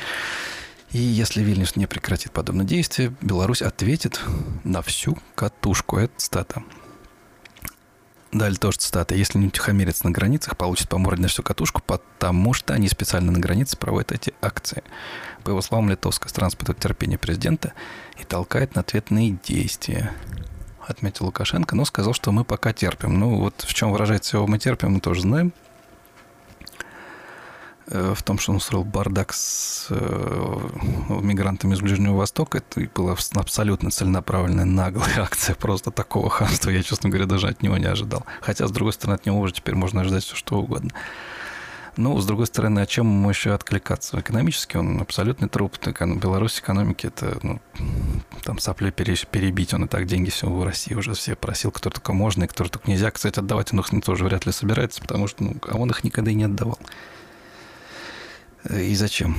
И 0.92 0.98
если 0.98 1.42
Вильнюс 1.42 1.76
не 1.76 1.86
прекратит 1.86 2.32
подобное 2.32 2.66
действие, 2.66 3.14
Беларусь 3.22 3.62
ответит 3.62 4.20
на 4.64 4.82
всю 4.82 5.18
катушку. 5.34 5.96
Это 5.96 6.12
цитата. 6.18 6.62
Далее 8.32 8.58
тоже 8.58 8.78
цитата. 8.78 9.14
Если 9.14 9.38
не 9.38 9.48
утихомирится 9.48 10.06
на 10.06 10.10
границах, 10.10 10.56
получит 10.56 10.88
по 10.88 10.96
морде 10.96 11.22
на 11.22 11.28
всю 11.28 11.42
катушку, 11.42 11.82
потому 11.86 12.54
что 12.54 12.72
они 12.72 12.88
специально 12.88 13.30
на 13.30 13.38
границе 13.38 13.76
проводят 13.76 14.10
эти 14.10 14.32
акции. 14.40 14.82
По 15.44 15.50
его 15.50 15.60
словам, 15.60 15.90
литовская 15.90 16.30
страна 16.30 16.48
испытывает 16.48 16.80
терпение 16.80 17.18
президента 17.18 17.74
и 18.18 18.24
толкает 18.24 18.74
на 18.74 18.80
ответные 18.80 19.36
действия 19.44 20.12
отметил 20.86 21.26
Лукашенко, 21.26 21.76
но 21.76 21.84
сказал, 21.84 22.12
что 22.12 22.32
мы 22.32 22.44
пока 22.44 22.72
терпим. 22.72 23.18
Ну, 23.18 23.36
вот 23.36 23.62
в 23.66 23.74
чем 23.74 23.92
выражается 23.92 24.36
его 24.36 24.46
«мы 24.46 24.58
терпим», 24.58 24.92
мы 24.92 25.00
тоже 25.00 25.22
знаем. 25.22 25.52
Э, 27.94 28.14
в 28.16 28.22
том, 28.22 28.38
что 28.38 28.52
он 28.52 28.56
устроил 28.56 28.84
бардак 28.84 29.34
с 29.34 29.88
э, 29.90 30.58
мигрантами 31.10 31.74
из 31.74 31.80
Ближнего 31.80 32.16
Востока, 32.16 32.58
это 32.58 32.88
была 32.94 33.14
абсолютно 33.34 33.90
целенаправленная 33.90 34.64
наглая 34.64 35.12
акция 35.20 35.54
просто 35.54 35.90
такого 35.90 36.30
хамства. 36.30 36.70
Я, 36.70 36.82
честно 36.82 37.10
говоря, 37.10 37.26
даже 37.26 37.48
от 37.48 37.62
него 37.62 37.76
не 37.76 37.84
ожидал. 37.84 38.24
Хотя, 38.40 38.66
с 38.66 38.70
другой 38.70 38.94
стороны, 38.94 39.16
от 39.16 39.26
него 39.26 39.38
уже 39.40 39.52
теперь 39.52 39.74
можно 39.74 40.00
ожидать 40.00 40.24
все, 40.24 40.34
что 40.34 40.58
угодно. 40.58 40.90
Ну, 41.98 42.18
с 42.18 42.24
другой 42.24 42.46
стороны, 42.46 42.80
о 42.80 42.86
чем 42.86 43.06
ему 43.08 43.28
еще 43.28 43.52
откликаться? 43.52 44.18
Экономически 44.18 44.78
он 44.78 44.98
абсолютный 45.02 45.50
труп. 45.50 45.76
Беларусь 46.00 46.60
экономики 46.60 47.08
это 47.08 47.38
ну, 47.42 47.60
там 48.42 48.58
сопли 48.58 48.90
перебить. 48.90 49.74
Он 49.74 49.84
и 49.84 49.88
так 49.88 50.06
деньги 50.06 50.30
все 50.30 50.48
в 50.48 50.64
России 50.64 50.94
уже 50.94 51.12
все 51.12 51.36
просил, 51.36 51.70
кто 51.70 51.90
только 51.90 52.14
можно 52.14 52.44
и 52.44 52.46
кто 52.46 52.64
только 52.64 52.90
нельзя. 52.90 53.10
Кстати, 53.10 53.38
отдавать 53.38 53.74
он 53.74 53.80
их 53.80 54.02
тоже 54.02 54.24
вряд 54.24 54.46
ли 54.46 54.52
собирается, 54.52 55.02
потому 55.02 55.28
что 55.28 55.44
ну, 55.44 55.56
а 55.68 55.76
он 55.76 55.90
их 55.90 56.02
никогда 56.02 56.30
и 56.30 56.34
не 56.34 56.44
отдавал. 56.44 56.78
И 58.70 58.94
зачем? 58.94 59.36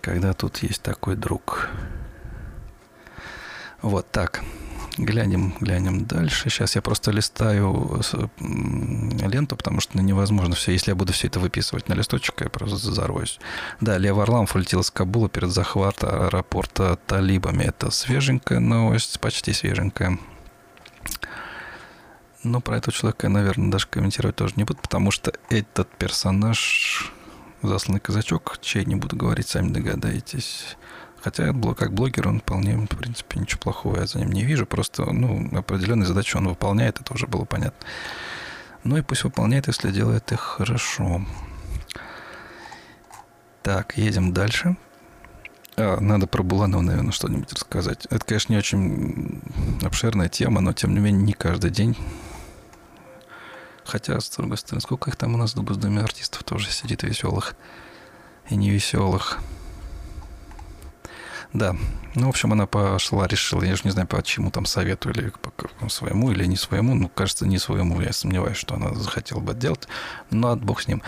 Когда 0.00 0.32
тут 0.32 0.58
есть 0.58 0.82
такой 0.82 1.16
друг. 1.16 1.68
Вот 3.82 4.10
так. 4.10 4.42
Глянем, 4.96 5.54
глянем 5.60 6.04
дальше. 6.04 6.48
Сейчас 6.50 6.76
я 6.76 6.82
просто 6.82 7.10
листаю 7.10 8.00
ленту, 8.38 9.56
потому 9.56 9.80
что 9.80 9.98
невозможно 10.00 10.54
все. 10.54 10.72
Если 10.72 10.92
я 10.92 10.94
буду 10.94 11.12
все 11.12 11.26
это 11.26 11.40
выписывать 11.40 11.88
на 11.88 11.94
листочек, 11.94 12.40
я 12.42 12.48
просто 12.48 12.76
зароюсь. 12.76 13.40
Да, 13.80 13.98
Лев 13.98 14.14
Варламов 14.16 14.54
улетел 14.54 14.80
из 14.80 14.90
Кабула 14.90 15.28
перед 15.28 15.50
захватом 15.50 16.26
аэропорта 16.26 16.96
талибами. 17.06 17.64
Это 17.64 17.90
свеженькая 17.90 18.60
новость, 18.60 19.18
почти 19.18 19.52
свеженькая. 19.52 20.18
Но 22.44 22.60
про 22.60 22.76
этого 22.76 22.92
человека 22.92 23.26
я, 23.26 23.32
наверное, 23.32 23.70
даже 23.70 23.88
комментировать 23.88 24.36
тоже 24.36 24.54
не 24.56 24.64
буду, 24.64 24.78
потому 24.80 25.10
что 25.10 25.32
этот 25.48 25.88
персонаж, 25.96 27.12
засланный 27.68 28.00
казачок, 28.00 28.58
чей 28.60 28.84
не 28.84 28.96
буду 28.96 29.16
говорить, 29.16 29.48
сами 29.48 29.72
догадаетесь, 29.72 30.76
Хотя 31.24 31.54
как 31.74 31.94
блогер 31.94 32.28
он 32.28 32.40
вполне, 32.40 32.76
в 32.76 32.86
принципе, 32.86 33.40
ничего 33.40 33.58
плохого 33.58 33.98
я 33.98 34.06
за 34.06 34.18
ним 34.18 34.30
не 34.30 34.44
вижу. 34.44 34.66
Просто, 34.66 35.10
ну, 35.10 35.48
определенные 35.56 36.06
задачи 36.06 36.36
он 36.36 36.46
выполняет, 36.48 37.00
это 37.00 37.14
уже 37.14 37.26
было 37.26 37.46
понятно. 37.46 37.86
Ну 38.84 38.98
и 38.98 39.02
пусть 39.02 39.24
выполняет, 39.24 39.66
если 39.66 39.90
делает 39.90 40.30
их 40.32 40.40
хорошо. 40.40 41.24
Так, 43.62 43.96
едем 43.96 44.34
дальше. 44.34 44.76
А, 45.78 45.98
надо 45.98 46.26
про 46.26 46.42
Буланова, 46.42 46.82
наверное, 46.82 47.12
что-нибудь 47.12 47.54
рассказать. 47.54 48.04
Это, 48.10 48.22
конечно, 48.22 48.52
не 48.52 48.58
очень 48.58 49.40
обширная 49.82 50.28
тема, 50.28 50.60
но, 50.60 50.74
тем 50.74 50.92
не 50.92 51.00
менее, 51.00 51.22
не 51.22 51.32
каждый 51.32 51.70
день. 51.70 51.96
Хотя, 53.94 54.18
с 54.18 54.28
другой 54.28 54.58
стороны, 54.58 54.80
сколько 54.80 55.08
их 55.08 55.14
там 55.14 55.34
у 55.34 55.38
нас 55.38 55.54
в 55.54 55.76
Доме 55.76 56.00
артистов 56.00 56.42
тоже 56.42 56.68
сидит 56.72 57.04
веселых 57.04 57.54
и 58.50 58.56
невеселых. 58.56 59.38
Да, 61.52 61.76
ну, 62.16 62.26
в 62.26 62.30
общем, 62.30 62.52
она 62.52 62.66
пошла, 62.66 63.28
решила, 63.28 63.62
я 63.62 63.76
же 63.76 63.82
не 63.84 63.92
знаю, 63.92 64.08
по 64.08 64.20
чему 64.20 64.50
там 64.50 64.66
совету, 64.66 65.10
или 65.10 65.32
по 65.78 65.88
своему, 65.88 66.32
или 66.32 66.44
не 66.46 66.56
своему. 66.56 66.96
Ну, 66.96 67.08
кажется, 67.08 67.46
не 67.46 67.58
своему, 67.58 68.00
я 68.00 68.12
сомневаюсь, 68.12 68.56
что 68.56 68.74
она 68.74 68.92
захотела 68.94 69.38
бы 69.38 69.54
делать, 69.54 69.86
но 70.28 70.50
от 70.50 70.60
бог 70.60 70.80
с 70.80 70.88
ним. 70.88 71.00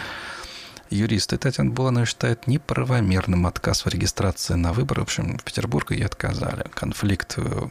Юристы 0.88 1.38
Татьяна 1.38 1.72
Буланова 1.72 2.06
считает 2.06 2.46
неправомерным 2.46 3.48
отказ 3.48 3.84
в 3.84 3.88
регистрации 3.88 4.54
на 4.54 4.72
выборы. 4.72 5.00
В 5.00 5.06
общем, 5.06 5.38
в 5.38 5.42
Петербурге 5.42 5.96
ей 5.96 6.04
отказали. 6.04 6.64
Конфликт, 6.72 7.34
э, 7.38 7.66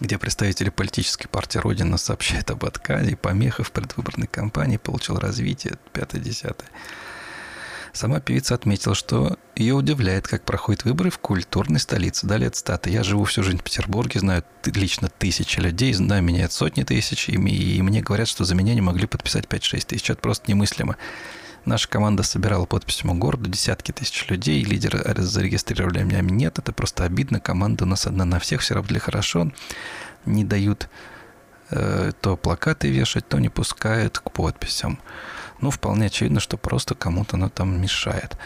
где 0.00 0.18
представители 0.18 0.70
политической 0.70 1.28
партии 1.28 1.58
Родина 1.58 1.96
сообщает 1.96 2.50
об 2.50 2.64
отказе 2.64 3.12
и 3.12 3.16
помехах 3.16 3.66
в 3.66 3.72
предвыборной 3.72 4.26
кампании, 4.26 4.76
получил 4.76 5.18
развитие 5.18 5.74
5-10. 5.92 6.56
Сама 7.92 8.18
певица 8.18 8.56
отметила, 8.56 8.96
что 8.96 9.38
ее 9.54 9.74
удивляет, 9.74 10.26
как 10.26 10.44
проходят 10.44 10.84
выборы 10.84 11.10
в 11.10 11.18
культурной 11.18 11.78
столице. 11.78 12.26
Далее 12.26 12.50
цитата. 12.50 12.90
«Я 12.90 13.04
живу 13.04 13.22
всю 13.24 13.44
жизнь 13.44 13.58
в 13.58 13.62
Петербурге, 13.62 14.18
знаю 14.18 14.42
лично 14.64 15.08
тысячи 15.08 15.60
людей, 15.60 15.92
знаю 15.92 16.20
меня 16.20 16.50
сотни 16.50 16.82
тысяч, 16.82 17.28
и 17.28 17.38
мне 17.38 18.02
говорят, 18.02 18.26
что 18.26 18.44
за 18.44 18.56
меня 18.56 18.74
не 18.74 18.80
могли 18.80 19.06
подписать 19.06 19.44
5-6 19.44 19.86
тысяч. 19.86 20.10
Это 20.10 20.20
просто 20.20 20.50
немыслимо. 20.50 20.96
Наша 21.64 21.88
команда 21.88 22.22
собирала 22.22 22.66
подписи 22.66 23.06
по 23.06 23.14
городу, 23.14 23.48
десятки 23.48 23.92
тысяч 23.92 24.28
людей, 24.28 24.62
лидеры 24.62 25.02
зарегистрировали 25.16 26.02
меня, 26.02 26.20
нет, 26.20 26.58
это 26.58 26.72
просто 26.72 27.04
обидно, 27.04 27.40
команда 27.40 27.84
у 27.84 27.86
нас 27.86 28.06
одна 28.06 28.24
на 28.24 28.38
всех, 28.38 28.60
все 28.60 28.74
работали 28.74 28.98
хорошо, 28.98 29.50
не 30.26 30.44
дают 30.44 30.88
э, 31.70 32.12
то 32.20 32.36
плакаты 32.36 32.90
вешать, 32.90 33.26
то 33.28 33.38
не 33.38 33.48
пускают 33.48 34.18
к 34.18 34.30
подписям. 34.30 34.98
Ну, 35.60 35.70
вполне 35.70 36.06
очевидно, 36.06 36.40
что 36.40 36.58
просто 36.58 36.94
кому-то 36.94 37.36
оно 37.36 37.48
там 37.48 37.80
мешает. 37.80 38.36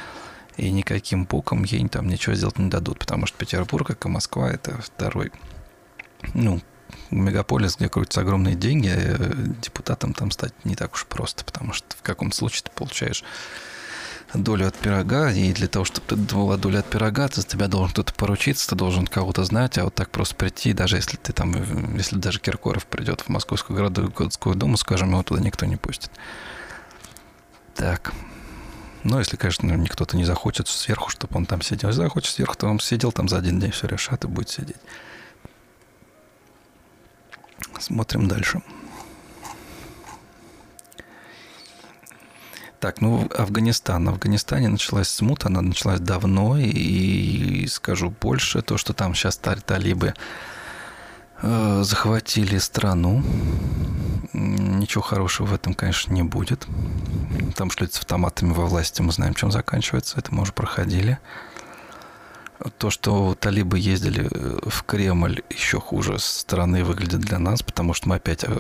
И 0.57 0.71
никаким 0.71 1.25
боком 1.25 1.65
ей 1.65 1.89
там 1.89 2.09
ничего 2.09 2.35
сделать 2.37 2.59
не 2.59 2.69
дадут, 2.69 3.01
потому 3.01 3.27
что 3.27 3.39
Петербург, 3.39 3.87
как 3.87 4.05
и 4.07 4.09
Москва, 4.09 4.51
это 4.51 4.81
второй, 4.81 5.33
ну, 6.35 6.61
мегаполис, 7.11 7.77
где 7.77 7.89
крутятся 7.89 8.21
огромные 8.21 8.55
деньги, 8.55 8.93
э, 8.93 9.35
депутатом 9.63 10.15
там 10.15 10.31
стать 10.31 10.53
не 10.65 10.77
так 10.77 10.95
уж 10.95 11.07
просто, 11.07 11.45
потому 11.45 11.73
что 11.73 11.97
в 11.97 12.03
каком 12.03 12.33
случае 12.33 12.63
ты 12.65 12.71
получаешь 12.71 13.25
долю 14.35 14.69
от 14.69 14.77
пирога, 14.77 15.31
и 15.33 15.53
для 15.53 15.69
того, 15.69 15.85
чтобы 15.85 16.07
ты 16.07 16.17
была 16.17 16.57
доля 16.57 16.81
от 16.81 16.91
пирога, 16.91 17.29
ты, 17.29 17.41
за 17.41 17.47
тебя 17.47 17.67
должен 17.67 17.93
кто-то 17.93 18.13
поручиться, 18.13 18.69
ты 18.69 18.75
должен 18.75 19.07
кого-то 19.07 19.45
знать, 19.45 19.79
а 19.79 19.85
вот 19.85 19.95
так 19.95 20.11
просто 20.11 20.35
прийти, 20.35 20.73
даже 20.73 20.97
если 20.97 21.17
ты 21.17 21.33
там, 21.33 21.97
если 21.97 22.17
даже 22.17 22.39
Киркоров 22.39 22.87
придет 22.87 23.23
в 23.23 23.29
Московскую 23.29 23.77
городскую 23.77 24.55
думу, 24.55 24.77
скажем, 24.77 25.11
его 25.11 25.23
туда 25.23 25.41
никто 25.41 25.65
не 25.67 25.77
пустит. 25.77 26.11
Так. 27.75 28.13
Ну, 29.05 29.19
если, 29.19 29.37
конечно, 29.37 29.67
никто-то 29.73 30.17
не 30.17 30.25
захочет 30.25 30.69
сверху, 30.69 31.09
чтобы 31.09 31.37
он 31.37 31.47
там 31.47 31.63
сидел. 31.63 31.89
Если 31.89 32.03
захочет 32.03 32.35
сверху, 32.35 32.57
то 32.57 32.67
он 32.67 32.81
сидел 32.81 33.13
там 33.13 33.29
за 33.29 33.39
один 33.39 33.61
день, 33.61 33.71
все 33.71 33.87
решат 33.87 34.25
и 34.25 34.29
будет 34.29 34.51
сидеть. 34.51 34.77
Смотрим 37.79 38.29
дальше. 38.29 38.63
Так, 42.81 43.01
ну, 43.01 43.29
Афганистан. 43.37 44.07
В 44.07 44.11
Афганистане 44.11 44.69
началась 44.69 45.09
смута, 45.09 45.49
она 45.49 45.63
началась 45.63 45.99
давно, 45.99 46.59
и 46.59 47.67
скажу 47.67 48.11
больше, 48.11 48.63
то, 48.63 48.79
что 48.79 48.93
там 48.93 49.15
сейчас 49.15 49.37
талибы 49.37 50.15
э, 51.43 51.83
захватили 51.83 52.59
страну, 52.59 53.25
ничего 54.33 55.03
хорошего 55.03 55.47
в 55.47 55.55
этом, 55.55 55.75
конечно, 55.75 56.13
не 56.13 56.23
будет. 56.23 56.69
Там 57.57 57.73
шлют 57.73 57.95
с 57.95 57.99
автоматами 57.99 58.53
во 58.53 58.67
власти, 58.67 59.03
мы 59.03 59.11
знаем, 59.11 59.35
чем 59.35 59.51
заканчивается, 59.51 60.19
это 60.19 60.33
мы 60.33 60.43
уже 60.43 60.53
проходили. 60.53 61.19
То, 62.79 62.91
что 62.91 63.37
талибы 63.39 63.79
ездили 63.79 64.29
э, 64.31 64.69
в 64.69 64.83
Кремль, 64.83 65.43
еще 65.49 65.81
хуже 65.81 66.19
со 66.19 66.41
стороны 66.41 66.83
выглядит 66.83 67.21
для 67.21 67.39
нас, 67.39 67.63
потому 67.63 67.95
что 67.95 68.09
мы 68.09 68.17
опять 68.17 68.43
э, 68.43 68.59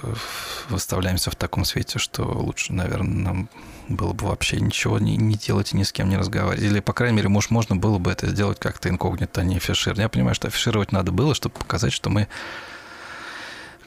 выставляемся 0.68 1.32
в 1.32 1.36
таком 1.36 1.64
свете, 1.64 1.98
что 1.98 2.22
лучше, 2.22 2.72
наверное, 2.72 3.24
нам 3.24 3.48
было 3.88 4.12
бы 4.12 4.26
вообще 4.26 4.60
ничего 4.60 5.00
не, 5.00 5.16
не 5.16 5.34
делать 5.34 5.72
и 5.72 5.76
ни 5.76 5.82
с 5.82 5.92
кем 5.92 6.08
не 6.08 6.16
разговаривать. 6.16 6.62
Или, 6.62 6.78
по 6.78 6.92
крайней 6.92 7.16
мере, 7.16 7.28
может, 7.28 7.50
можно 7.50 7.74
было 7.74 7.98
бы 7.98 8.12
это 8.12 8.28
сделать 8.28 8.60
как-то 8.60 8.88
инкогнито, 8.88 9.40
а 9.40 9.44
не 9.44 9.56
афишировать. 9.56 9.98
Я 9.98 10.08
понимаю, 10.08 10.36
что 10.36 10.46
афишировать 10.46 10.92
надо 10.92 11.10
было, 11.10 11.34
чтобы 11.34 11.56
показать, 11.56 11.92
что 11.92 12.08
мы 12.08 12.28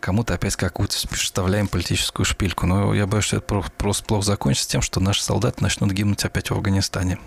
кому-то 0.01 0.33
опять 0.33 0.57
какую-то 0.57 0.95
вставляем 1.15 1.69
политическую 1.69 2.25
шпильку. 2.25 2.65
Но 2.65 2.93
я 2.93 3.07
боюсь, 3.07 3.25
что 3.25 3.37
это 3.37 3.63
просто 3.77 4.03
плохо 4.03 4.25
закончится 4.25 4.69
тем, 4.69 4.81
что 4.81 4.99
наши 4.99 5.23
солдаты 5.23 5.63
начнут 5.63 5.91
гибнуть 5.91 6.25
опять 6.25 6.49
в 6.49 6.53
Афганистане. 6.53 7.17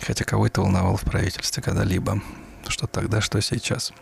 Хотя 0.00 0.24
кого 0.24 0.46
это 0.46 0.60
волновало 0.60 0.96
в 0.96 1.02
правительстве 1.02 1.62
когда-либо. 1.62 2.22
Что 2.66 2.86
тогда, 2.86 3.20
что 3.20 3.40
сейчас. 3.40 3.92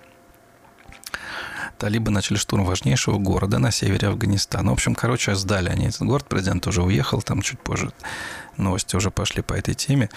Талибы 1.78 2.10
начали 2.10 2.36
штурм 2.38 2.64
важнейшего 2.64 3.18
города 3.18 3.58
на 3.58 3.70
севере 3.70 4.08
Афганистана. 4.08 4.70
В 4.70 4.74
общем, 4.74 4.94
короче, 4.94 5.34
сдали 5.34 5.68
они 5.68 5.86
этот 5.86 6.02
город. 6.02 6.26
Президент 6.28 6.66
уже 6.66 6.82
уехал, 6.82 7.20
там 7.20 7.42
чуть 7.42 7.60
позже 7.60 7.92
новости 8.56 8.96
уже 8.96 9.10
пошли 9.10 9.42
по 9.42 9.52
этой 9.52 9.74
теме. 9.74 10.08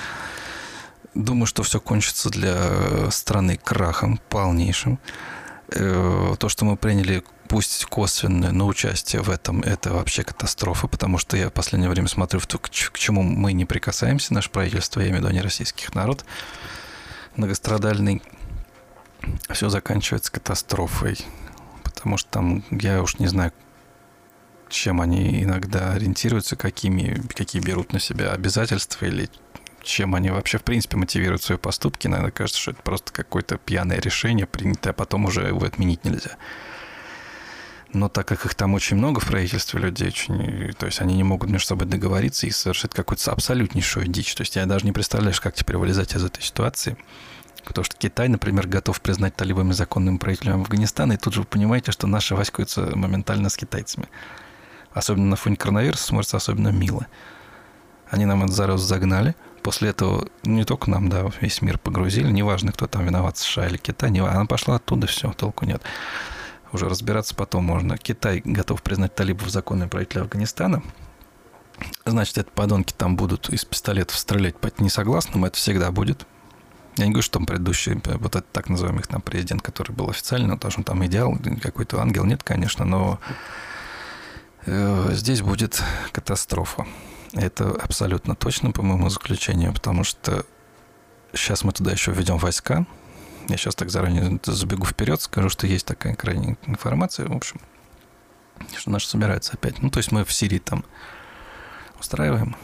Думаю, 1.15 1.47
что 1.47 1.63
все 1.63 1.81
кончится 1.81 2.29
для 2.29 3.11
страны 3.11 3.59
крахом 3.61 4.19
полнейшим. 4.29 4.99
Э, 5.71 6.35
то, 6.39 6.49
что 6.49 6.65
мы 6.65 6.77
приняли 6.77 7.23
пусть 7.47 7.85
косвенное, 7.85 8.51
но 8.51 8.67
участие 8.67 9.21
в 9.21 9.29
этом– 9.29 9.61
это 9.63 9.93
вообще 9.93 10.23
катастрофа, 10.23 10.87
потому 10.87 11.17
что 11.17 11.37
я 11.37 11.49
в 11.49 11.53
последнее 11.53 11.89
время 11.89 12.07
смотрю 12.07 12.39
в 12.39 12.47
то, 12.47 12.57
к 12.57 12.69
чему 12.69 13.21
мы 13.21 13.53
не 13.53 13.65
прикасаемся, 13.65 14.33
наше 14.33 14.49
правительство, 14.49 14.99
я 14.99 15.07
имею 15.07 15.21
в 15.21 15.25
виду 15.25 15.33
не 15.33 15.41
российских 15.41 15.93
народ, 15.93 16.25
многострадальный, 17.35 18.21
все 19.49 19.69
заканчивается 19.69 20.31
катастрофой, 20.31 21.17
потому 21.83 22.17
что 22.17 22.29
там, 22.29 22.63
я 22.71 23.01
уж 23.01 23.19
не 23.19 23.27
знаю, 23.27 23.51
чем 24.69 25.01
они 25.01 25.43
иногда 25.43 25.93
ориентируются, 25.93 26.55
какими, 26.55 27.21
какие 27.35 27.61
берут 27.61 27.93
на 27.93 27.99
себя 27.99 28.31
обязательства 28.31 29.05
или 29.05 29.29
чем 29.83 30.15
они 30.15 30.29
вообще 30.29 30.57
в 30.57 30.63
принципе 30.63 30.97
мотивируют 30.97 31.43
свои 31.43 31.57
поступки. 31.57 32.07
Наверное, 32.07 32.31
кажется, 32.31 32.59
что 32.59 32.71
это 32.71 32.81
просто 32.81 33.11
какое-то 33.11 33.57
пьяное 33.57 33.99
решение, 33.99 34.45
принятое, 34.45 34.91
а 34.91 34.93
потом 34.93 35.25
уже 35.25 35.41
его 35.41 35.65
отменить 35.65 36.03
нельзя. 36.05 36.37
Но 37.91 38.07
так 38.07 38.27
как 38.27 38.45
их 38.45 38.53
там 38.53 38.75
очень 38.75 38.97
много 38.97 39.19
в 39.19 39.25
правительстве 39.25 39.79
людей, 39.79 40.09
очень, 40.09 40.73
то 40.73 40.85
есть 40.85 41.01
они 41.01 41.15
не 41.15 41.23
могут 41.23 41.49
между 41.49 41.69
собой 41.69 41.87
договориться 41.87 42.45
и 42.45 42.51
совершить 42.51 42.93
какую-то 42.93 43.31
абсолютнейшую 43.31 44.07
дичь. 44.07 44.35
То 44.35 44.41
есть 44.41 44.55
я 44.55 44.65
даже 44.67 44.85
не 44.85 44.91
представляю, 44.91 45.33
как 45.41 45.55
теперь 45.55 45.77
вылезать 45.77 46.15
из 46.15 46.23
этой 46.23 46.43
ситуации. 46.43 46.97
Потому 47.65 47.85
что 47.85 47.97
Китай, 47.97 48.27
например, 48.27 48.67
готов 48.67 49.01
признать 49.01 49.35
талибами 49.35 49.71
законным 49.71 50.19
правителем 50.19 50.61
Афганистана, 50.61 51.13
и 51.13 51.17
тут 51.17 51.33
же 51.33 51.41
вы 51.41 51.45
понимаете, 51.45 51.91
что 51.91 52.07
наши 52.07 52.35
воськаются 52.35 52.95
моментально 52.95 53.49
с 53.49 53.57
китайцами. 53.57 54.07
Особенно 54.91 55.27
на 55.27 55.35
фоне 55.35 55.55
коронавируса 55.55 56.03
смотрится 56.03 56.37
особенно 56.37 56.69
мило. 56.69 57.07
Они 58.09 58.25
нам 58.25 58.43
этот 58.43 58.55
заразу 58.55 58.85
загнали. 58.85 59.35
После 59.61 59.89
этого 59.89 60.27
не 60.43 60.63
только 60.63 60.89
нам, 60.89 61.09
да, 61.09 61.29
весь 61.41 61.61
мир 61.61 61.77
погрузили. 61.77 62.31
Неважно, 62.31 62.71
кто 62.71 62.87
там 62.87 63.05
виноват, 63.05 63.37
США 63.37 63.67
или 63.67 63.77
Китай. 63.77 64.09
Не, 64.11 64.19
она 64.19 64.45
пошла 64.45 64.75
оттуда, 64.75 65.07
все, 65.07 65.31
толку 65.33 65.65
нет. 65.65 65.81
Уже 66.71 66.87
разбираться 66.87 67.35
потом 67.35 67.65
можно. 67.65 67.97
Китай 67.97 68.41
готов 68.43 68.81
признать 68.83 69.15
талибов 69.15 69.49
законным 69.49 69.89
правителем 69.89 70.23
Афганистана. 70.23 70.83
Значит, 72.05 72.37
это 72.37 72.51
подонки 72.51 72.93
там 72.95 73.15
будут 73.15 73.49
из 73.49 73.65
пистолетов 73.65 74.17
стрелять 74.17 74.57
по 74.57 74.69
несогласным. 74.81 75.45
Это 75.45 75.57
всегда 75.57 75.91
будет. 75.91 76.25
Я 76.97 77.05
не 77.05 77.11
говорю, 77.11 77.23
что 77.23 77.39
там 77.39 77.45
предыдущий, 77.45 77.93
вот 77.93 78.35
этот 78.35 78.51
так 78.51 78.67
называемый 78.67 79.03
там 79.03 79.21
президент, 79.21 79.61
который 79.61 79.93
был 79.93 80.09
официально, 80.09 80.55
потому 80.55 80.71
что 80.71 80.81
он 80.81 80.83
там 80.83 81.05
идеал, 81.05 81.37
какой-то 81.61 82.01
ангел, 82.01 82.25
нет, 82.25 82.43
конечно, 82.43 82.83
но 82.83 83.19
э, 84.65 85.09
здесь 85.13 85.41
будет 85.41 85.81
катастрофа. 86.11 86.85
Это 87.33 87.71
абсолютно 87.71 88.35
точно, 88.35 88.71
по 88.71 88.81
моему 88.81 89.09
заключению, 89.09 89.73
потому 89.73 90.03
что 90.03 90.45
сейчас 91.33 91.63
мы 91.63 91.71
туда 91.71 91.91
еще 91.91 92.11
введем 92.11 92.37
войска, 92.37 92.85
я 93.47 93.57
сейчас 93.57 93.75
так 93.75 93.89
заранее 93.89 94.39
забегу 94.43 94.85
вперед, 94.85 95.21
скажу, 95.21 95.49
что 95.49 95.67
есть 95.67 95.85
такая 95.85 96.15
крайняя 96.15 96.57
информация, 96.65 97.27
в 97.27 97.35
общем, 97.35 97.59
что 98.75 98.91
наши 98.91 99.07
собираются 99.07 99.53
опять. 99.53 99.81
Ну, 99.81 99.89
то 99.89 99.97
есть 99.97 100.11
мы 100.11 100.23
в 100.23 100.31
Сирии 100.31 100.59
там 100.59 100.83
устраиваем 101.99 102.55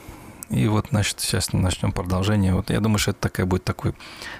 И 0.49 0.67
вот, 0.67 0.87
значит, 0.91 1.19
сейчас 1.19 1.53
начнем 1.53 1.91
продолжение. 1.91 2.53
Вот 2.53 2.69
я 2.69 2.79
думаю, 2.79 2.99
что 2.99 3.11
это 3.11 3.21
такая 3.21 3.45
будет 3.45 3.63
такой 3.63 3.95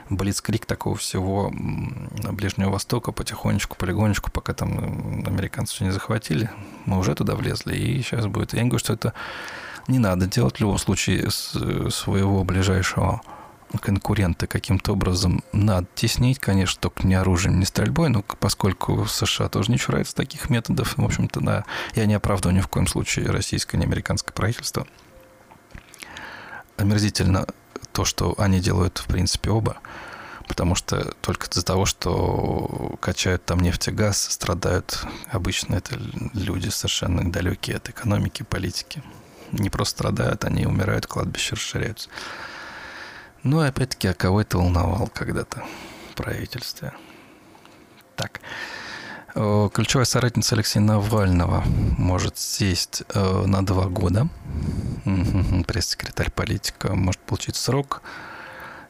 блицкрик 0.10 0.66
такого 0.66 0.96
всего 0.96 1.52
Ближнего 1.52 2.70
Востока 2.70 3.12
потихонечку, 3.12 3.76
полигонечку, 3.76 4.30
пока 4.32 4.54
там 4.54 5.24
американцы 5.26 5.74
все 5.74 5.86
не 5.86 5.92
захватили. 5.92 6.50
Мы 6.86 7.00
уже 7.00 7.16
туда 7.16 7.36
влезли, 7.36 7.76
и 7.76 8.02
сейчас 8.04 8.28
будет. 8.28 8.54
Я 8.54 8.62
не 8.62 8.70
говорю, 8.70 8.84
что 8.84 8.94
это 8.94 9.14
не 9.88 10.00
надо 10.00 10.28
делать 10.28 10.58
в 10.58 10.60
любом 10.62 10.78
случае 10.78 11.30
своего 11.30 12.44
ближайшего 12.44 13.22
конкурента 13.82 14.48
каким-то 14.48 14.94
образом 14.94 15.44
надо 15.52 15.88
теснить, 15.96 16.40
конечно, 16.40 16.80
только 16.82 17.06
не 17.06 17.16
оружием, 17.16 17.60
не 17.60 17.66
стрельбой, 17.66 18.10
но 18.10 18.22
поскольку 18.22 19.06
США 19.06 19.50
тоже 19.50 19.72
не 19.72 19.78
чурается 19.78 20.16
таких 20.16 20.50
методов, 20.50 20.98
в 20.98 21.04
общем-то, 21.04 21.42
да, 21.42 21.66
я 21.94 22.06
не 22.06 22.14
оправдываю 22.14 22.56
ни 22.56 22.62
в 22.62 22.68
коем 22.68 22.88
случае 22.88 23.30
российское, 23.30 23.78
ни 23.78 23.84
американское 23.84 24.34
правительство. 24.34 24.88
Омерзительно 26.78 27.46
то, 27.92 28.06
что 28.06 28.36
они 28.38 28.60
делают, 28.60 29.00
в 29.00 29.08
принципе, 29.08 29.50
оба, 29.50 29.78
потому 30.48 30.76
что 30.76 31.14
только 31.22 31.48
из-за 31.48 31.64
того, 31.64 31.86
что 31.86 32.96
качают 33.00 33.46
там 33.46 33.60
нефть 33.60 33.88
и 33.88 33.92
газ, 33.92 34.22
страдают 34.22 35.06
обычно 35.30 35.76
это 35.76 36.00
люди 36.34 36.70
совершенно 36.70 37.30
далекие 37.30 37.78
от 37.78 37.90
экономики, 37.90 38.44
политики. 38.44 39.02
Не 39.52 39.70
просто 39.70 39.98
страдают, 39.98 40.46
они 40.46 40.66
умирают, 40.66 41.08
кладбища 41.08 41.56
расширяются. 41.56 42.10
Ну 43.44 43.64
и 43.64 43.68
опять-таки, 43.68 44.08
а 44.08 44.14
кого 44.14 44.42
это 44.42 44.58
волновал 44.58 45.08
когда-то 45.14 45.64
в 46.12 46.16
правительстве? 46.16 46.94
Так. 48.16 48.42
Ключевая 49.34 50.06
соратница 50.06 50.56
Алексея 50.56 50.82
Навального 50.82 51.62
может 51.98 52.38
сесть 52.38 53.04
э, 53.14 53.46
на 53.46 53.66
два 53.66 53.88
года. 53.88 54.30
Пресс-секретарь 55.68 56.32
политика 56.32 56.96
может 56.96 57.20
получить 57.20 57.58
срок. 57.58 58.02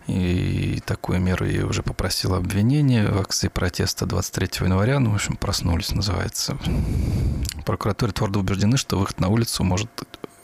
И 0.05 0.83
такую 0.85 1.19
меру 1.19 1.47
я 1.47 1.65
уже 1.65 1.81
попросил 1.81 2.35
обвинение 2.35 3.07
в 3.07 3.19
акции 3.19 3.47
протеста 3.47 4.05
23 4.05 4.65
января. 4.67 4.99
Ну, 4.99 5.11
в 5.11 5.15
общем, 5.15 5.35
проснулись, 5.35 5.91
называется. 5.91 6.57
Прокуратура 7.65 8.11
твердо 8.11 8.39
убеждены, 8.39 8.77
что 8.77 8.99
выход 8.99 9.19
на 9.19 9.29
улицу 9.29 9.63
может 9.63 9.89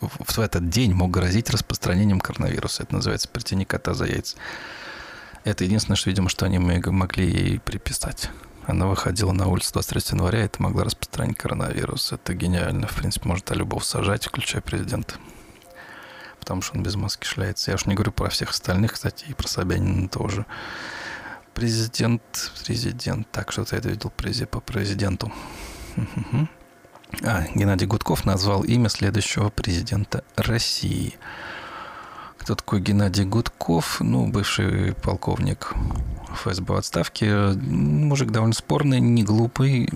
в 0.01 0.39
этот 0.39 0.69
день 0.69 0.93
мог 0.93 1.11
грозить 1.11 1.49
распространением 1.49 2.19
коронавируса. 2.19 2.83
Это 2.83 2.95
называется 2.95 3.29
«притяни 3.29 3.65
кота 3.65 3.93
за 3.93 4.05
яйца». 4.05 4.37
Это 5.43 5.63
единственное, 5.63 5.95
что, 5.95 6.09
видимо, 6.09 6.29
что 6.29 6.45
они 6.45 6.59
могли 6.59 7.25
ей 7.25 7.59
приписать. 7.59 8.29
Она 8.67 8.85
выходила 8.85 9.31
на 9.31 9.47
улицу 9.47 9.73
23 9.73 10.01
января, 10.11 10.41
и 10.41 10.45
это 10.45 10.61
могла 10.61 10.83
распространить 10.83 11.37
коронавирус. 11.37 12.11
Это 12.11 12.33
гениально. 12.33 12.87
В 12.87 12.95
принципе, 12.95 13.27
может 13.27 13.49
а 13.51 13.55
любого 13.55 13.81
сажать, 13.81 14.25
включая 14.25 14.61
президента. 14.61 15.15
Потому 16.39 16.61
что 16.61 16.77
он 16.77 16.83
без 16.83 16.95
маски 16.95 17.25
шляется. 17.25 17.71
Я 17.71 17.75
уж 17.75 17.85
не 17.85 17.95
говорю 17.95 18.11
про 18.11 18.29
всех 18.29 18.51
остальных, 18.51 18.93
кстати, 18.93 19.25
и 19.27 19.33
про 19.33 19.47
Собянина 19.47 20.07
тоже. 20.09 20.45
Президент, 21.55 22.51
президент. 22.63 23.29
Так, 23.31 23.51
что-то 23.51 23.75
я 23.75 23.81
видел 23.81 24.11
по 24.11 24.59
президенту. 24.59 25.31
А, 27.23 27.45
Геннадий 27.53 27.87
Гудков 27.87 28.25
назвал 28.25 28.63
имя 28.63 28.89
следующего 28.89 29.49
президента 29.49 30.23
России. 30.35 31.15
Кто 32.37 32.55
такой 32.55 32.81
Геннадий 32.81 33.25
Гудков? 33.25 34.01
Ну, 34.01 34.27
бывший 34.27 34.93
полковник 34.95 35.73
ФСБ 36.33 36.73
в 36.73 36.77
отставке. 36.77 37.31
Мужик 37.55 38.31
довольно 38.31 38.55
спорный, 38.55 38.99
не 38.99 39.23
глупый. 39.23 39.87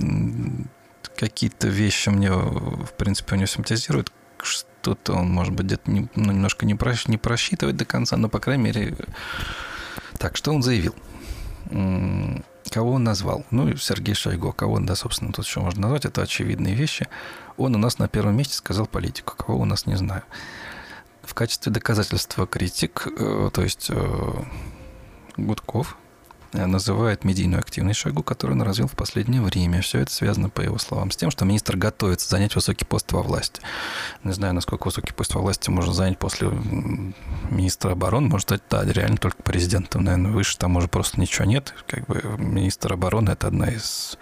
Какие-то 1.16 1.68
вещи 1.68 2.10
мне, 2.10 2.32
в 2.32 2.94
принципе, 2.98 3.34
у 3.34 3.38
него 3.38 3.48
симпатизируют. 3.48 4.12
Что-то 4.44 5.14
он, 5.14 5.30
может 5.30 5.54
быть, 5.54 5.66
где-то 5.66 5.90
не, 5.90 6.08
ну, 6.16 6.32
немножко 6.32 6.68
не, 6.68 6.76
просч, 6.76 7.08
не 7.08 7.18
просчитывает 7.18 7.78
до 7.78 7.86
конца, 7.86 8.18
но, 8.18 8.30
по 8.30 8.40
крайней 8.40 8.64
мере... 8.64 8.96
Так, 10.20 10.38
что 10.38 10.52
он 10.54 10.62
заявил? 10.62 10.94
Кого 12.76 12.92
он 12.92 13.06
назвал? 13.06 13.46
Ну, 13.52 13.74
Сергей 13.78 14.16
Шойгу. 14.16 14.52
Кого, 14.52 14.82
да, 14.82 14.96
собственно, 14.96 15.32
тут 15.32 15.46
еще 15.46 15.62
можно 15.62 15.84
назвать. 15.84 16.04
Это 16.04 16.24
очевидные 16.24 16.76
вещи. 16.76 17.08
Он 17.56 17.74
у 17.74 17.78
нас 17.78 18.00
на 18.00 18.10
первом 18.10 18.36
месте 18.36 18.54
сказал 18.54 18.86
политику. 18.86 19.34
Кого 19.38 19.60
у 19.60 19.64
нас 19.64 19.86
не 19.86 19.96
знаю. 19.96 20.24
В 21.24 21.34
качестве 21.34 21.72
доказательства 21.72 22.46
критик, 22.46 23.08
э, 23.18 23.50
то 23.54 23.62
есть 23.62 23.88
э, 23.90 24.34
Гудков, 25.38 25.96
называет 26.56 27.24
медийную 27.24 27.60
активность 27.60 28.00
Шойгу, 28.00 28.24
которую 28.24 28.60
он 28.60 28.66
развил 28.66 28.88
в 28.88 28.94
последнее 28.94 29.42
время. 29.42 29.82
Все 29.82 30.00
это 30.00 30.12
связано, 30.12 30.50
по 30.50 30.62
его 30.62 30.78
словам, 30.78 31.12
с 31.12 31.18
тем, 31.18 31.32
что 31.32 31.46
министр 31.46 31.78
готовится 31.78 32.30
занять 32.30 32.56
высокий 32.56 32.86
пост 32.86 33.12
во 33.12 33.22
власти. 33.22 33.62
Не 34.24 34.32
знаю, 34.32 34.54
насколько 34.54 34.86
высокий 34.86 35.14
пост 35.14 35.34
во 35.36 35.42
власти 35.42 35.70
можно 35.70 35.94
занять 35.94 36.18
после 36.18 36.50
министра 37.50 37.92
обороны. 37.92 38.28
Может 38.28 38.46
стать, 38.46 38.64
да, 38.70 38.84
реально 38.86 39.18
только 39.18 39.42
президентом, 39.44 40.04
наверное, 40.04 40.32
выше 40.32 40.58
там 40.58 40.76
уже 40.76 40.88
просто 40.88 41.20
ничего 41.20 41.46
нет. 41.46 41.74
Как 41.88 42.06
бы 42.06 42.22
министр 42.38 42.94
обороны– 42.94 43.30
это 43.32 43.48
одна 43.48 43.68
из 43.68 44.18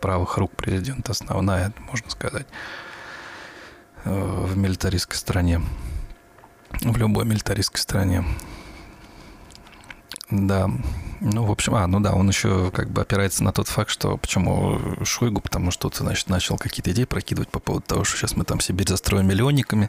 правых 0.00 0.38
рук 0.38 0.56
президента, 0.56 1.12
основная, 1.12 1.72
можно 1.90 2.10
сказать, 2.10 2.46
э, 4.04 4.10
в 4.10 4.56
милитаристской 4.56 5.16
стране, 5.16 5.60
в 6.80 6.96
любой 6.96 7.24
милитаристской 7.24 7.80
стране. 7.80 8.24
Да, 10.30 10.70
ну, 11.20 11.44
в 11.44 11.50
общем, 11.50 11.74
а, 11.74 11.86
ну 11.86 12.00
да, 12.00 12.12
он 12.12 12.28
еще 12.28 12.70
как 12.70 12.90
бы 12.90 13.00
опирается 13.00 13.42
на 13.42 13.52
тот 13.52 13.68
факт, 13.68 13.90
что 13.90 14.16
почему 14.16 14.78
Шойгу, 15.02 15.40
потому 15.40 15.70
что 15.70 15.88
тут, 15.88 15.96
значит, 15.96 16.28
начал 16.28 16.58
какие-то 16.58 16.90
идеи 16.92 17.04
прокидывать 17.04 17.48
по 17.48 17.60
поводу 17.60 17.86
того, 17.86 18.04
что 18.04 18.18
сейчас 18.18 18.36
мы 18.36 18.44
там 18.44 18.60
Сибирь 18.60 18.88
застроим 18.88 19.26
миллионниками. 19.26 19.88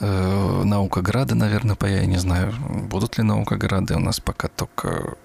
Э, 0.00 0.62
наукограды, 0.64 1.34
наверное, 1.34 1.76
по 1.76 1.86
я 1.86 2.04
не 2.04 2.18
знаю, 2.18 2.52
будут 2.58 3.16
ли 3.16 3.22
наукограды. 3.22 3.94
У 3.94 4.00
нас 4.00 4.18
пока 4.18 4.48
только 4.48 5.16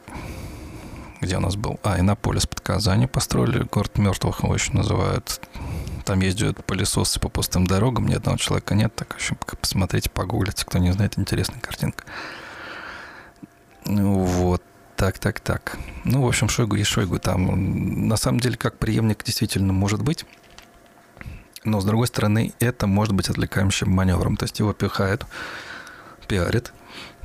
где 1.21 1.37
у 1.37 1.39
нас 1.39 1.55
был? 1.55 1.79
А, 1.83 1.99
Иннополис 1.99 2.45
под 2.45 2.61
Казани 2.61 3.07
построили, 3.07 3.63
город 3.71 3.97
мертвых 3.97 4.43
его 4.43 4.53
еще 4.53 4.73
называют. 4.73 5.41
Там 6.05 6.19
ездят 6.19 6.63
пылесосы 6.65 7.19
по 7.19 7.29
пустым 7.29 7.65
дорогам, 7.65 8.07
ни 8.07 8.13
одного 8.13 8.37
человека 8.37 8.75
нет, 8.75 8.93
так 8.95 9.15
еще 9.17 9.35
посмотрите, 9.59 10.11
погуглите, 10.11 10.65
кто 10.65 10.77
не 10.77 10.91
знает, 10.91 11.17
интересная 11.17 11.59
картинка. 11.59 12.03
Вот. 13.85 14.61
Так, 14.95 15.19
так, 15.19 15.39
так. 15.39 15.77
Ну, 16.05 16.21
в 16.21 16.27
общем, 16.27 16.47
Шойгу 16.47 16.75
и 16.75 16.83
Шойгу 16.83 17.19
там 17.19 18.07
на 18.07 18.15
самом 18.17 18.39
деле 18.39 18.57
как 18.57 18.77
преемник 18.77 19.23
действительно 19.23 19.73
может 19.73 20.01
быть. 20.01 20.25
Но, 21.63 21.81
с 21.81 21.85
другой 21.85 22.07
стороны, 22.07 22.53
это 22.59 22.87
может 22.87 23.13
быть 23.13 23.29
отвлекающим 23.29 23.89
маневром. 23.89 24.37
То 24.37 24.43
есть 24.45 24.59
его 24.59 24.71
пихают, 24.71 25.25
пиарят, 26.27 26.73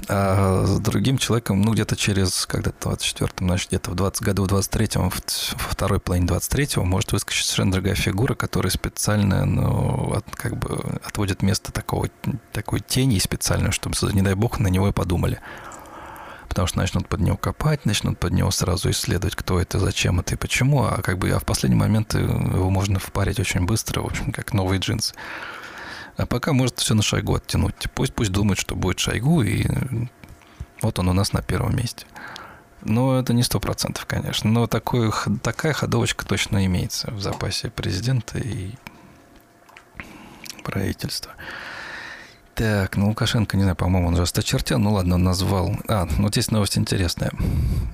а 0.08 0.64
с 0.66 0.80
другим 0.80 1.18
человеком, 1.18 1.60
ну, 1.60 1.72
где-то 1.72 1.94
через, 1.94 2.46
когда-то 2.46 2.90
в 2.90 2.92
24-м, 2.94 3.46
значит, 3.46 3.68
где-то 3.68 3.90
в 3.90 3.94
20 3.94 4.22
году, 4.22 4.44
в 4.44 4.48
23-м, 4.48 5.10
в 5.10 5.20
второй 5.20 6.00
половине 6.00 6.26
23-го 6.26 6.84
может 6.84 7.12
выскочить 7.12 7.44
совершенно 7.44 7.72
другая 7.72 7.94
фигура, 7.94 8.34
которая 8.34 8.70
специально, 8.70 9.44
ну, 9.44 10.12
от, 10.14 10.24
как 10.34 10.56
бы 10.56 11.00
отводит 11.04 11.42
место 11.42 11.70
такого, 11.72 12.08
такой 12.52 12.80
тени 12.80 13.18
специально, 13.18 13.70
чтобы, 13.72 13.94
не 14.12 14.22
дай 14.22 14.34
бог, 14.34 14.58
на 14.58 14.68
него 14.68 14.88
и 14.88 14.92
подумали 14.92 15.40
потому 16.50 16.66
что 16.66 16.78
начнут 16.78 17.08
под 17.08 17.20
него 17.20 17.36
копать, 17.36 17.86
начнут 17.86 18.18
под 18.18 18.32
него 18.32 18.50
сразу 18.50 18.90
исследовать, 18.90 19.36
кто 19.36 19.60
это, 19.60 19.78
зачем 19.78 20.18
это 20.18 20.34
и 20.34 20.36
почему, 20.36 20.82
а 20.82 21.00
как 21.00 21.16
бы 21.16 21.30
а 21.30 21.38
в 21.38 21.44
последний 21.44 21.78
момент 21.78 22.14
его 22.14 22.68
можно 22.70 22.98
впарить 22.98 23.38
очень 23.38 23.64
быстро, 23.64 24.02
в 24.02 24.06
общем, 24.06 24.32
как 24.32 24.52
новые 24.52 24.80
джинсы. 24.80 25.14
А 26.16 26.26
пока 26.26 26.52
может 26.52 26.80
все 26.80 26.94
на 26.94 27.02
Шойгу 27.02 27.36
оттянуть. 27.36 27.76
Пусть, 27.94 28.14
пусть 28.14 28.32
думает, 28.32 28.58
что 28.58 28.74
будет 28.74 28.98
Шойгу, 28.98 29.42
и 29.42 29.64
вот 30.82 30.98
он 30.98 31.08
у 31.08 31.12
нас 31.12 31.32
на 31.32 31.40
первом 31.40 31.76
месте. 31.76 32.04
Но 32.82 33.20
это 33.20 33.32
не 33.32 33.44
сто 33.44 33.60
процентов, 33.60 34.04
конечно. 34.06 34.50
Но 34.50 34.66
такой, 34.66 35.12
такая 35.42 35.72
ходовочка 35.72 36.26
точно 36.26 36.66
имеется 36.66 37.12
в 37.12 37.20
запасе 37.20 37.70
президента 37.70 38.38
и 38.38 38.72
правительства. 40.64 41.32
Так, 42.60 42.98
ну 42.98 43.08
Лукашенко, 43.08 43.56
не 43.56 43.62
знаю, 43.62 43.74
по-моему, 43.74 44.08
он 44.08 44.16
же 44.16 44.22
осточертел. 44.22 44.78
Ну 44.78 44.92
ладно, 44.92 45.14
он 45.14 45.24
назвал... 45.24 45.74
А, 45.88 46.04
ну 46.04 46.24
вот 46.24 46.32
здесь 46.32 46.50
новость 46.50 46.76
интересная. 46.76 47.32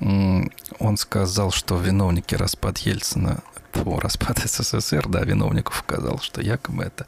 Он 0.00 0.96
сказал, 0.96 1.52
что 1.52 1.78
виновники 1.78 2.34
распад 2.34 2.78
Ельцина, 2.78 3.44
о, 3.76 4.00
распад 4.00 4.38
СССР, 4.44 5.06
да, 5.06 5.22
виновников 5.22 5.82
указал, 5.82 6.18
что 6.18 6.40
якобы 6.40 6.82
это 6.82 7.06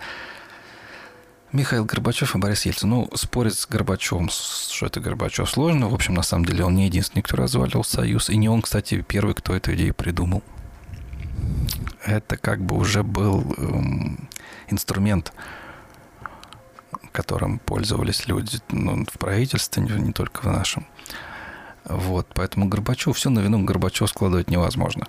Михаил 1.51 1.85
Горбачев 1.85 2.37
и 2.37 2.39
Борис 2.39 2.65
Ельцин. 2.65 2.91
Ну, 2.91 3.11
спорить 3.15 3.59
с 3.59 3.67
Горбачевым, 3.67 4.29
что 4.29 4.87
это 4.87 5.01
Горбачев, 5.01 5.51
сложно. 5.51 5.89
В 5.89 5.95
общем, 5.95 6.15
на 6.15 6.23
самом 6.23 6.45
деле, 6.45 6.65
он 6.65 6.77
не 6.77 6.85
единственный, 6.85 7.23
кто 7.23 7.39
развалил 7.39 7.83
Союз. 7.83 8.31
И 8.31 8.37
не 8.37 8.49
он, 8.49 8.63
кстати, 8.63 9.03
первый, 9.03 9.35
кто 9.35 9.57
эту 9.57 9.75
идею 9.75 9.95
придумал. 9.95 10.45
Это 12.05 12.37
как 12.37 12.61
бы 12.61 12.77
уже 12.77 13.03
был 13.03 13.53
эм, 13.59 14.29
инструмент 14.69 15.33
которым 17.19 17.59
пользовались 17.59 18.29
люди 18.29 18.59
ну, 18.69 19.05
в 19.05 19.19
правительстве, 19.19 19.83
не, 19.83 20.13
только 20.13 20.43
в 20.43 20.45
нашем. 20.45 20.87
Вот, 21.85 22.29
поэтому 22.33 22.69
Горбачев, 22.69 23.17
все 23.17 23.29
на 23.29 23.41
вину 23.41 23.65
Горбачев 23.65 24.09
складывать 24.09 24.49
невозможно. 24.49 25.09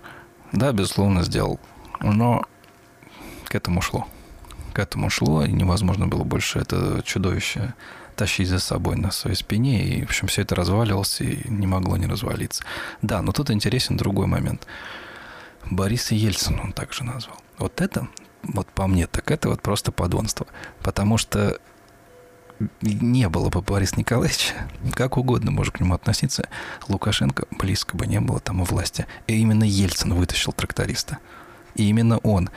Да, 0.52 0.72
безусловно, 0.72 1.22
сделал, 1.22 1.60
но 2.00 2.46
к 3.48 3.54
этому 3.54 3.82
шло. 3.82 4.08
К 4.74 4.80
этому 4.80 5.12
шло, 5.12 5.46
и 5.46 5.52
невозможно 5.52 6.08
было 6.08 6.24
больше 6.24 6.58
это 6.58 7.04
чудовище 7.04 7.76
тащить 8.16 8.48
за 8.48 8.58
собой 8.58 8.96
на 8.96 9.12
своей 9.12 9.36
спине, 9.36 9.86
и, 9.86 10.02
в 10.02 10.06
общем, 10.06 10.28
все 10.28 10.42
это 10.42 10.56
разваливалось 10.56 11.22
и 11.22 11.46
не 11.48 11.68
могло 11.68 11.96
не 11.96 12.08
развалиться. 12.08 12.64
Да, 13.04 13.22
но 13.22 13.34
тут 13.34 13.52
интересен 13.52 13.98
другой 13.98 14.26
момент. 14.26 14.66
Борис 15.70 16.10
Ельцин 16.10 16.60
он 16.60 16.74
также 16.74 17.04
назвал. 17.04 17.38
Вот 17.60 17.82
это, 17.82 18.08
вот 18.42 18.68
по 18.72 18.88
мне, 18.88 19.06
так 19.06 19.30
это 19.30 19.50
вот 19.50 19.62
просто 19.62 19.92
подонство. 19.92 20.48
Потому 20.82 21.20
что 21.20 21.60
не 22.82 23.30
было 23.30 23.50
бы 23.50 23.62
Бориса 23.62 23.98
Николаевича, 23.98 24.54
как 24.94 25.18
угодно 25.18 25.52
можно 25.52 25.72
к 25.72 25.80
нему 25.80 25.94
относиться, 25.94 26.48
Лукашенко 26.88 27.46
близко 27.52 27.96
бы 27.96 28.08
не 28.08 28.20
было 28.20 28.40
там 28.40 28.62
у 28.62 28.64
власти. 28.64 29.06
И 29.28 29.38
именно 29.38 29.64
Ельцин 29.64 30.14
вытащил 30.14 30.52
тракториста. 30.52 31.20
И 31.76 31.88
именно 31.88 32.18
он 32.20 32.50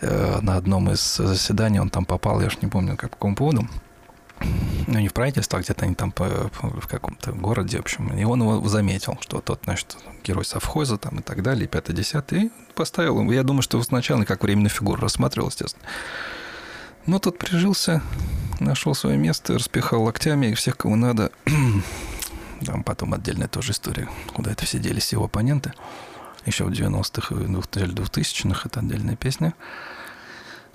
э, 0.00 0.38
на 0.40 0.56
одном 0.56 0.90
из 0.90 1.16
заседаний, 1.16 1.80
он 1.80 1.90
там 1.90 2.04
попал, 2.04 2.40
я 2.40 2.46
уж 2.46 2.58
не 2.62 2.68
помню, 2.68 2.96
как 2.96 3.10
по 3.10 3.16
какому 3.16 3.36
поводу, 3.36 3.68
ну, 4.86 4.98
не 4.98 5.08
в 5.08 5.12
правительство, 5.14 5.58
а 5.58 5.62
где-то 5.62 5.84
они 5.84 5.94
там 5.94 6.12
по, 6.12 6.50
в 6.62 6.86
каком-то 6.86 7.32
городе, 7.32 7.78
в 7.78 7.80
общем. 7.80 8.16
И 8.16 8.24
он 8.24 8.40
его 8.40 8.66
заметил, 8.68 9.18
что 9.20 9.40
тот, 9.40 9.60
значит, 9.64 9.96
герой 10.24 10.44
совхоза 10.44 10.96
там 10.96 11.18
и 11.18 11.22
так 11.22 11.42
далее, 11.42 11.66
пятый, 11.66 11.94
десятый, 11.94 12.44
и 12.44 12.50
поставил. 12.74 13.30
Я 13.30 13.42
думаю, 13.42 13.62
что 13.62 13.82
сначала 13.82 14.24
как 14.24 14.42
временную 14.42 14.70
фигуру 14.70 15.02
рассматривал, 15.02 15.48
естественно. 15.48 15.84
Но 17.06 17.18
тот 17.18 17.38
прижился, 17.38 18.02
нашел 18.60 18.94
свое 18.94 19.16
место, 19.16 19.54
распихал 19.54 20.02
локтями 20.02 20.46
и 20.46 20.54
всех, 20.54 20.76
кого 20.76 20.96
надо. 20.96 21.30
Там 22.66 22.82
потом 22.82 23.14
отдельная 23.14 23.48
тоже 23.48 23.72
история, 23.72 24.08
куда 24.34 24.52
это 24.52 24.64
все 24.66 24.78
делись 24.78 25.12
его 25.12 25.24
оппоненты. 25.24 25.72
Еще 26.46 26.64
в 26.64 26.70
90-х 26.70 27.34
и 27.34 27.38
2000-х 27.38 28.62
это 28.64 28.80
отдельная 28.80 29.16
песня. 29.16 29.54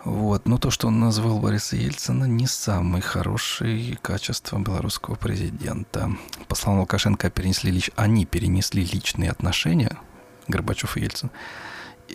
Вот. 0.03 0.47
Но 0.47 0.57
то, 0.57 0.69
что 0.69 0.87
он 0.87 0.99
назвал 0.99 1.39
Бориса 1.39 1.75
Ельцина, 1.75 2.25
не 2.25 2.45
самые 2.45 3.01
хорошие 3.01 3.97
качества 4.01 4.59
белорусского 4.59 5.15
президента. 5.15 6.11
По 6.47 6.55
словам 6.55 6.81
Лукашенко, 6.81 7.29
перенесли 7.29 7.71
лич... 7.71 7.89
они 7.95 8.25
перенесли 8.25 8.83
личные 8.83 9.31
отношения, 9.31 9.97
Горбачев 10.47 10.97
и 10.97 11.01
Ельцин, 11.01 11.31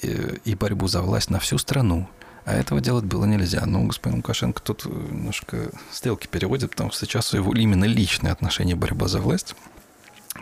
и 0.02 0.54
борьбу 0.54 0.86
за 0.86 1.00
власть 1.00 1.30
на 1.30 1.38
всю 1.38 1.56
страну. 1.58 2.08
А 2.44 2.54
этого 2.54 2.80
делать 2.80 3.04
было 3.04 3.24
нельзя. 3.24 3.64
Но 3.66 3.84
господин 3.84 4.18
Лукашенко 4.18 4.62
тут 4.62 4.84
немножко 4.86 5.70
стрелки 5.90 6.26
переводит, 6.26 6.70
потому 6.70 6.90
что 6.90 7.04
сейчас 7.04 7.34
его 7.34 7.52
именно 7.54 7.84
личные 7.84 8.32
отношения 8.32 8.74
борьба 8.74 9.08
за 9.08 9.20
власть 9.20 9.54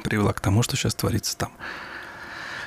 привела 0.02 0.32
к 0.32 0.40
тому, 0.40 0.62
что 0.62 0.76
сейчас 0.76 0.94
творится 0.94 1.36
там. 1.36 1.52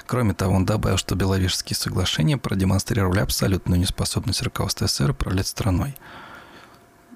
Кроме 0.05 0.33
того, 0.33 0.55
он 0.55 0.65
добавил, 0.65 0.97
что 0.97 1.15
Беловежские 1.15 1.77
соглашения 1.77 2.37
продемонстрировали 2.37 3.19
абсолютную 3.19 3.79
неспособность 3.79 4.41
руководства 4.41 4.87
СССР 4.87 5.11
управлять 5.11 5.47
страной. 5.47 5.95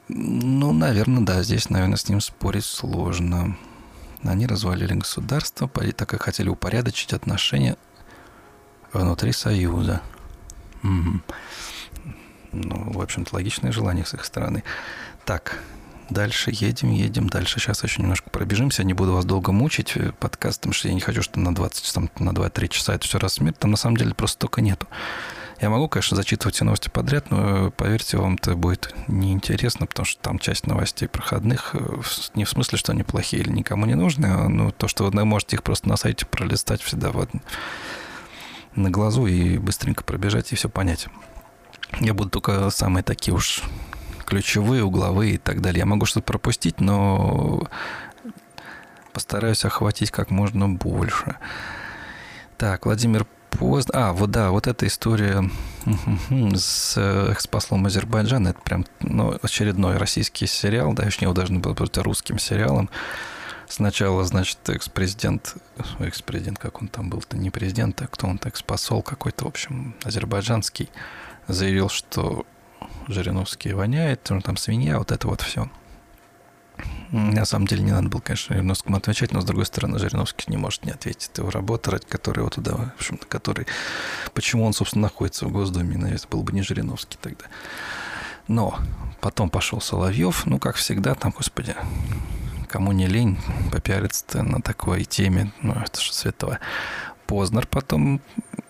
Ну, 0.07 0.73
наверное, 0.73 1.23
да, 1.23 1.41
здесь, 1.41 1.69
наверное, 1.69 1.97
с 1.97 2.07
ним 2.07 2.21
спорить 2.21 2.65
сложно. 2.65 3.57
Они 4.23 4.45
развалили 4.45 4.93
государство, 4.93 5.67
так 5.67 6.07
как 6.07 6.21
хотели 6.21 6.49
упорядочить 6.49 7.13
отношения 7.13 7.77
внутри 8.93 9.31
Союза. 9.31 10.01
Угу. 10.83 11.21
Ну, 12.53 12.91
в 12.93 13.01
общем-то, 13.01 13.33
логичное 13.35 13.71
желание 13.71 14.05
с 14.05 14.13
их 14.13 14.25
стороны. 14.25 14.63
Так, 15.25 15.59
Дальше 16.09 16.51
едем, 16.53 16.91
едем, 16.91 17.29
дальше. 17.29 17.59
Сейчас 17.59 17.83
еще 17.83 18.01
немножко 18.01 18.29
пробежимся. 18.29 18.83
Не 18.83 18.93
буду 18.93 19.13
вас 19.13 19.25
долго 19.25 19.51
мучить 19.51 19.93
э, 19.95 20.11
подкастом, 20.11 20.73
что 20.73 20.87
я 20.87 20.93
не 20.93 20.99
хочу, 20.99 21.21
что 21.21 21.39
на 21.39 21.55
20, 21.55 21.93
там, 21.93 22.09
на 22.19 22.31
2-3 22.31 22.67
часа 22.67 22.93
это 22.93 23.07
все 23.07 23.19
рассмерть. 23.19 23.57
Там 23.57 23.71
на 23.71 23.77
самом 23.77 23.97
деле 23.97 24.13
просто 24.13 24.37
только 24.37 24.61
нету. 24.61 24.87
Я 25.61 25.69
могу, 25.69 25.87
конечно, 25.87 26.17
зачитывать 26.17 26.55
все 26.55 26.65
новости 26.65 26.89
подряд, 26.89 27.31
но, 27.31 27.67
э, 27.67 27.71
поверьте, 27.71 28.17
вам 28.17 28.35
это 28.35 28.55
будет 28.55 28.93
неинтересно, 29.07 29.87
потому 29.87 30.05
что 30.05 30.21
там 30.21 30.39
часть 30.39 30.67
новостей 30.67 31.07
проходных, 31.07 31.71
э, 31.73 32.01
не 32.35 32.43
в 32.43 32.49
смысле, 32.49 32.77
что 32.77 32.91
они 32.91 33.03
плохие 33.03 33.41
или 33.41 33.49
никому 33.49 33.85
не 33.85 33.95
нужны, 33.95 34.25
а 34.25 34.49
ну, 34.49 34.71
то, 34.71 34.87
что 34.87 35.05
вы 35.05 35.25
можете 35.25 35.55
их 35.55 35.63
просто 35.63 35.87
на 35.87 35.95
сайте 35.95 36.25
пролистать 36.25 36.81
всегда 36.81 37.11
вот 37.11 37.29
на 38.75 38.89
глазу 38.89 39.25
и 39.25 39.57
быстренько 39.57 40.03
пробежать 40.03 40.51
и 40.51 40.55
все 40.55 40.67
понять. 40.67 41.07
Я 41.99 42.13
буду 42.13 42.29
только 42.29 42.69
самые 42.69 43.03
такие 43.03 43.33
уж 43.33 43.63
ключевые, 44.25 44.83
угловые 44.83 45.33
и 45.33 45.37
так 45.37 45.61
далее. 45.61 45.79
Я 45.79 45.85
могу 45.85 46.05
что-то 46.05 46.25
пропустить, 46.25 46.79
но 46.79 47.67
постараюсь 49.11 49.65
охватить 49.65 50.11
как 50.11 50.29
можно 50.29 50.69
больше. 50.69 51.35
Так, 52.57 52.85
Владимир 52.85 53.25
Поздно. 53.57 54.09
А, 54.09 54.13
вот 54.13 54.31
да, 54.31 54.49
вот 54.51 54.67
эта 54.67 54.87
история 54.87 55.49
с 56.55 56.97
экс-послом 56.97 57.85
Азербайджана, 57.85 58.49
это 58.49 58.59
прям 58.61 58.85
ну, 58.99 59.37
очередной 59.41 59.97
российский 59.97 60.47
сериал, 60.47 60.93
да, 60.93 61.03
еще 61.03 61.21
его 61.21 61.33
должен 61.33 61.61
был 61.61 61.73
быть 61.73 61.97
русским 61.97 62.39
сериалом. 62.39 62.89
Сначала, 63.67 64.23
значит, 64.25 64.57
экс-президент, 64.69 65.55
экс-президент, 65.99 66.59
как 66.59 66.81
он 66.81 66.87
там 66.87 67.09
был-то, 67.09 67.37
не 67.37 67.49
президент, 67.49 68.01
а 68.01 68.07
кто 68.07 68.27
он, 68.27 68.39
экс-посол 68.43 69.01
какой-то, 69.01 69.45
в 69.45 69.47
общем, 69.47 69.95
азербайджанский, 70.03 70.89
заявил, 71.47 71.89
что 71.89 72.45
Жириновский 73.07 73.73
воняет, 73.73 74.23
там 74.23 74.57
свинья, 74.57 74.99
вот 74.99 75.11
это 75.11 75.27
вот 75.27 75.41
все. 75.41 75.69
На 77.11 77.45
самом 77.45 77.67
деле 77.67 77.83
не 77.83 77.91
надо 77.91 78.09
было, 78.09 78.21
конечно, 78.21 78.55
Жириновскому 78.55 78.97
отвечать, 78.97 79.31
но 79.31 79.41
с 79.41 79.45
другой 79.45 79.65
стороны, 79.65 79.99
Жириновский 79.99 80.45
не 80.47 80.57
может 80.57 80.83
не 80.83 80.91
ответить. 80.91 81.29
Это 81.31 81.41
его 81.41 81.51
работа, 81.51 81.91
ради 81.91 82.05
которой 82.05 82.39
его 82.39 82.49
туда, 82.49 82.75
в 82.75 82.95
общем 82.95 83.19
который... 83.29 83.67
Почему 84.33 84.65
он, 84.65 84.73
собственно, 84.73 85.03
находится 85.03 85.45
в 85.45 85.51
Госдуме, 85.51 85.97
наверное, 85.97 86.27
был 86.29 86.41
бы 86.41 86.51
не 86.51 86.63
Жириновский 86.63 87.17
тогда. 87.21 87.45
Но 88.47 88.79
потом 89.21 89.49
пошел 89.49 89.79
Соловьев, 89.79 90.45
ну, 90.47 90.57
как 90.57 90.75
всегда, 90.75 91.13
там, 91.13 91.31
господи, 91.37 91.75
кому 92.73 92.91
не 92.91 93.05
лень 93.05 93.37
попиариться 93.71 94.41
на 94.41 94.59
такой 94.59 95.03
теме, 95.03 95.51
ну, 95.61 95.73
это 95.73 96.01
же 96.01 96.11
святое. 96.11 96.59
Познер 97.27 97.67
потом 97.67 98.19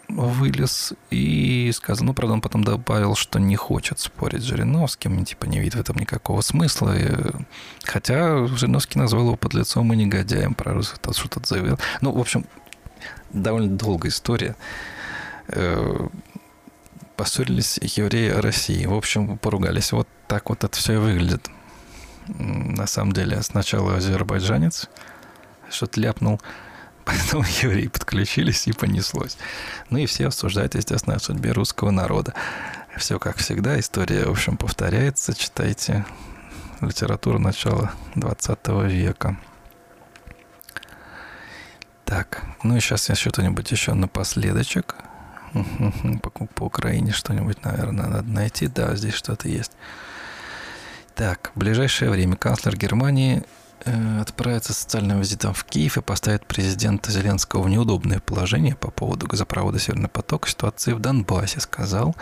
вылез 0.09 0.91
и 1.09 1.71
сказал, 1.73 2.07
ну, 2.07 2.13
правда, 2.13 2.33
он 2.33 2.41
потом 2.41 2.65
добавил, 2.65 3.15
что 3.15 3.39
не 3.39 3.55
хочет 3.55 3.99
спорить 3.99 4.41
с 4.41 4.45
Жириновским, 4.45 5.23
типа 5.23 5.45
не 5.45 5.59
видит 5.59 5.75
в 5.75 5.79
этом 5.79 5.95
никакого 5.95 6.41
смысла. 6.41 6.93
И, 6.97 7.07
хотя 7.85 8.45
Жириновский 8.45 8.99
назвал 8.99 9.27
его 9.27 9.35
подлецом 9.37 9.93
и 9.93 9.95
негодяем, 9.95 10.53
про 10.53 10.81
тот 11.01 11.15
что-то 11.15 11.39
заявил. 11.47 11.79
Ну, 12.01 12.11
в 12.11 12.19
общем, 12.19 12.45
довольно 13.31 13.69
долгая 13.69 14.11
история. 14.11 14.57
Э, 15.47 16.09
поссорились 17.15 17.79
евреи 17.81 18.31
России. 18.31 18.85
В 18.85 18.95
общем, 18.95 19.37
поругались. 19.37 19.93
Вот 19.93 20.09
так 20.27 20.49
вот 20.49 20.65
это 20.65 20.75
все 20.77 20.95
и 20.95 20.97
выглядит. 20.97 21.49
На 22.27 22.87
самом 22.87 23.13
деле, 23.13 23.41
сначала 23.41 23.95
азербайджанец 23.97 24.89
что-то 25.69 25.99
ляпнул, 25.99 26.39
Поэтому 27.05 27.43
евреи 27.61 27.87
подключились 27.87 28.67
и 28.67 28.73
понеслось. 28.73 29.37
Ну 29.89 29.97
и 29.97 30.05
все 30.05 30.27
обсуждают, 30.27 30.75
естественно, 30.75 31.15
о 31.15 31.19
судьбе 31.19 31.51
русского 31.51 31.91
народа. 31.91 32.33
Все 32.97 33.19
как 33.19 33.37
всегда, 33.37 33.79
история, 33.79 34.25
в 34.25 34.31
общем, 34.31 34.55
повторяется. 34.55 35.33
Читайте 35.33 36.05
литературу 36.79 37.39
начала 37.39 37.91
20 38.15 38.67
века. 38.85 39.37
Так, 42.05 42.43
ну 42.63 42.77
и 42.77 42.79
сейчас 42.79 43.09
я 43.09 43.15
что-нибудь 43.15 43.71
еще 43.71 43.93
напоследочек. 43.93 44.95
По, 46.23 46.29
по 46.29 46.63
Украине 46.63 47.11
что-нибудь, 47.11 47.63
наверное, 47.63 48.07
надо 48.07 48.27
найти. 48.27 48.67
Да, 48.67 48.95
здесь 48.95 49.13
что-то 49.13 49.47
есть. 49.47 49.71
Так, 51.15 51.51
в 51.55 51.59
ближайшее 51.59 52.09
время 52.09 52.35
канцлер 52.35 52.75
Германии 52.75 53.43
Э, 53.85 54.21
отправится 54.21 54.73
социальным 54.73 55.19
визитом 55.19 55.53
в 55.53 55.65
Киев 55.65 55.97
и 55.97 56.01
поставит 56.01 56.45
президента 56.45 57.11
Зеленского 57.11 57.63
в 57.63 57.69
неудобное 57.69 58.19
положение 58.19 58.75
по 58.75 58.91
поводу 58.91 59.27
газопровода 59.27 59.77
«Северный 59.77 60.07
поток» 60.07 60.47
ситуации 60.47 60.93
в 60.93 60.99
Донбассе, 60.99 61.59
сказал 61.59 62.15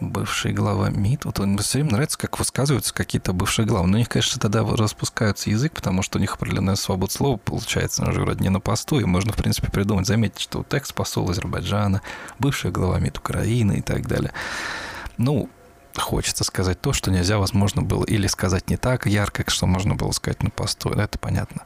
бывший 0.00 0.52
глава 0.52 0.90
МИД. 0.90 1.24
Вот 1.24 1.40
он 1.40 1.58
все 1.58 1.78
время 1.78 1.94
нравится, 1.94 2.16
как 2.16 2.38
высказываются 2.38 2.94
какие-то 2.94 3.32
бывшие 3.32 3.66
главы. 3.66 3.88
Но 3.88 3.96
у 3.96 3.98
них, 3.98 4.08
конечно, 4.08 4.40
тогда 4.40 4.62
распускается 4.62 5.50
язык, 5.50 5.72
потому 5.72 6.02
что 6.02 6.18
у 6.18 6.20
них 6.20 6.34
определенная 6.34 6.76
свобода 6.76 7.12
слова 7.12 7.36
получается. 7.36 8.04
Он 8.04 8.12
же 8.12 8.20
вроде 8.20 8.44
не 8.44 8.50
на 8.50 8.60
посту, 8.60 9.00
и 9.00 9.04
можно, 9.04 9.32
в 9.32 9.36
принципе, 9.36 9.72
придумать. 9.72 10.06
Заметить, 10.06 10.38
что 10.38 10.64
текст 10.68 10.94
посол 10.94 11.28
Азербайджана, 11.28 12.02
бывший 12.38 12.70
глава 12.70 13.00
МИД 13.00 13.18
Украины 13.18 13.78
и 13.78 13.82
так 13.82 14.06
далее. 14.06 14.30
Ну, 15.16 15.50
хочется 15.98 16.44
сказать 16.44 16.80
то, 16.80 16.92
что 16.92 17.10
нельзя, 17.10 17.38
возможно, 17.38 17.82
было 17.82 18.04
или 18.04 18.26
сказать 18.26 18.70
не 18.70 18.76
так 18.76 19.06
ярко, 19.06 19.44
что 19.48 19.66
можно 19.66 19.94
было 19.94 20.12
сказать 20.12 20.42
на 20.42 20.50
посту. 20.50 20.90
Это 20.90 21.18
понятно. 21.18 21.62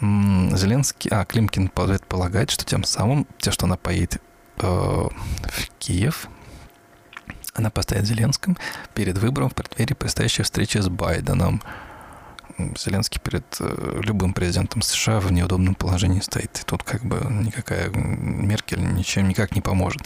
Зеленский, 0.00 1.10
а, 1.10 1.24
Климкин 1.24 1.68
предполагает, 1.68 2.50
что 2.50 2.64
тем 2.64 2.82
самым, 2.82 3.26
те, 3.38 3.52
что 3.52 3.66
она 3.66 3.76
поедет 3.76 4.20
э, 4.58 4.66
в 4.66 5.70
Киев, 5.78 6.28
она 7.54 7.70
поставит 7.70 8.06
Зеленским 8.06 8.56
перед 8.94 9.18
выбором 9.18 9.50
в 9.50 9.54
преддверии 9.54 9.94
предстоящей 9.94 10.42
встречи 10.42 10.78
с 10.78 10.88
Байденом. 10.88 11.62
Зеленский 12.78 13.20
перед 13.20 13.44
э, 13.60 14.00
любым 14.02 14.34
президентом 14.34 14.82
США 14.82 15.20
в 15.20 15.30
неудобном 15.30 15.74
положении 15.74 16.20
стоит. 16.20 16.58
И 16.60 16.64
тут 16.64 16.82
как 16.82 17.04
бы 17.04 17.20
никакая 17.30 17.88
Меркель 17.90 18.82
ничем 18.94 19.28
никак 19.28 19.54
не 19.54 19.60
поможет. 19.60 20.02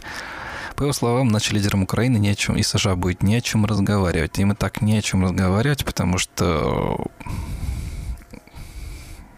По 0.77 0.83
его 0.83 0.93
словам, 0.93 1.29
начали 1.29 1.55
лидерам 1.55 1.81
Украины 1.81 2.17
не 2.17 2.29
о 2.29 2.35
чем, 2.35 2.55
и 2.55 2.61
США 2.61 2.95
будет 2.95 3.23
не 3.23 3.35
о 3.35 3.41
чем 3.41 3.65
разговаривать. 3.65 4.37
Им 4.37 4.51
и 4.51 4.55
так 4.55 4.79
не 4.81 4.95
о 4.95 5.01
чем 5.01 5.23
разговаривать, 5.23 5.83
потому 5.83 6.19
что 6.19 7.03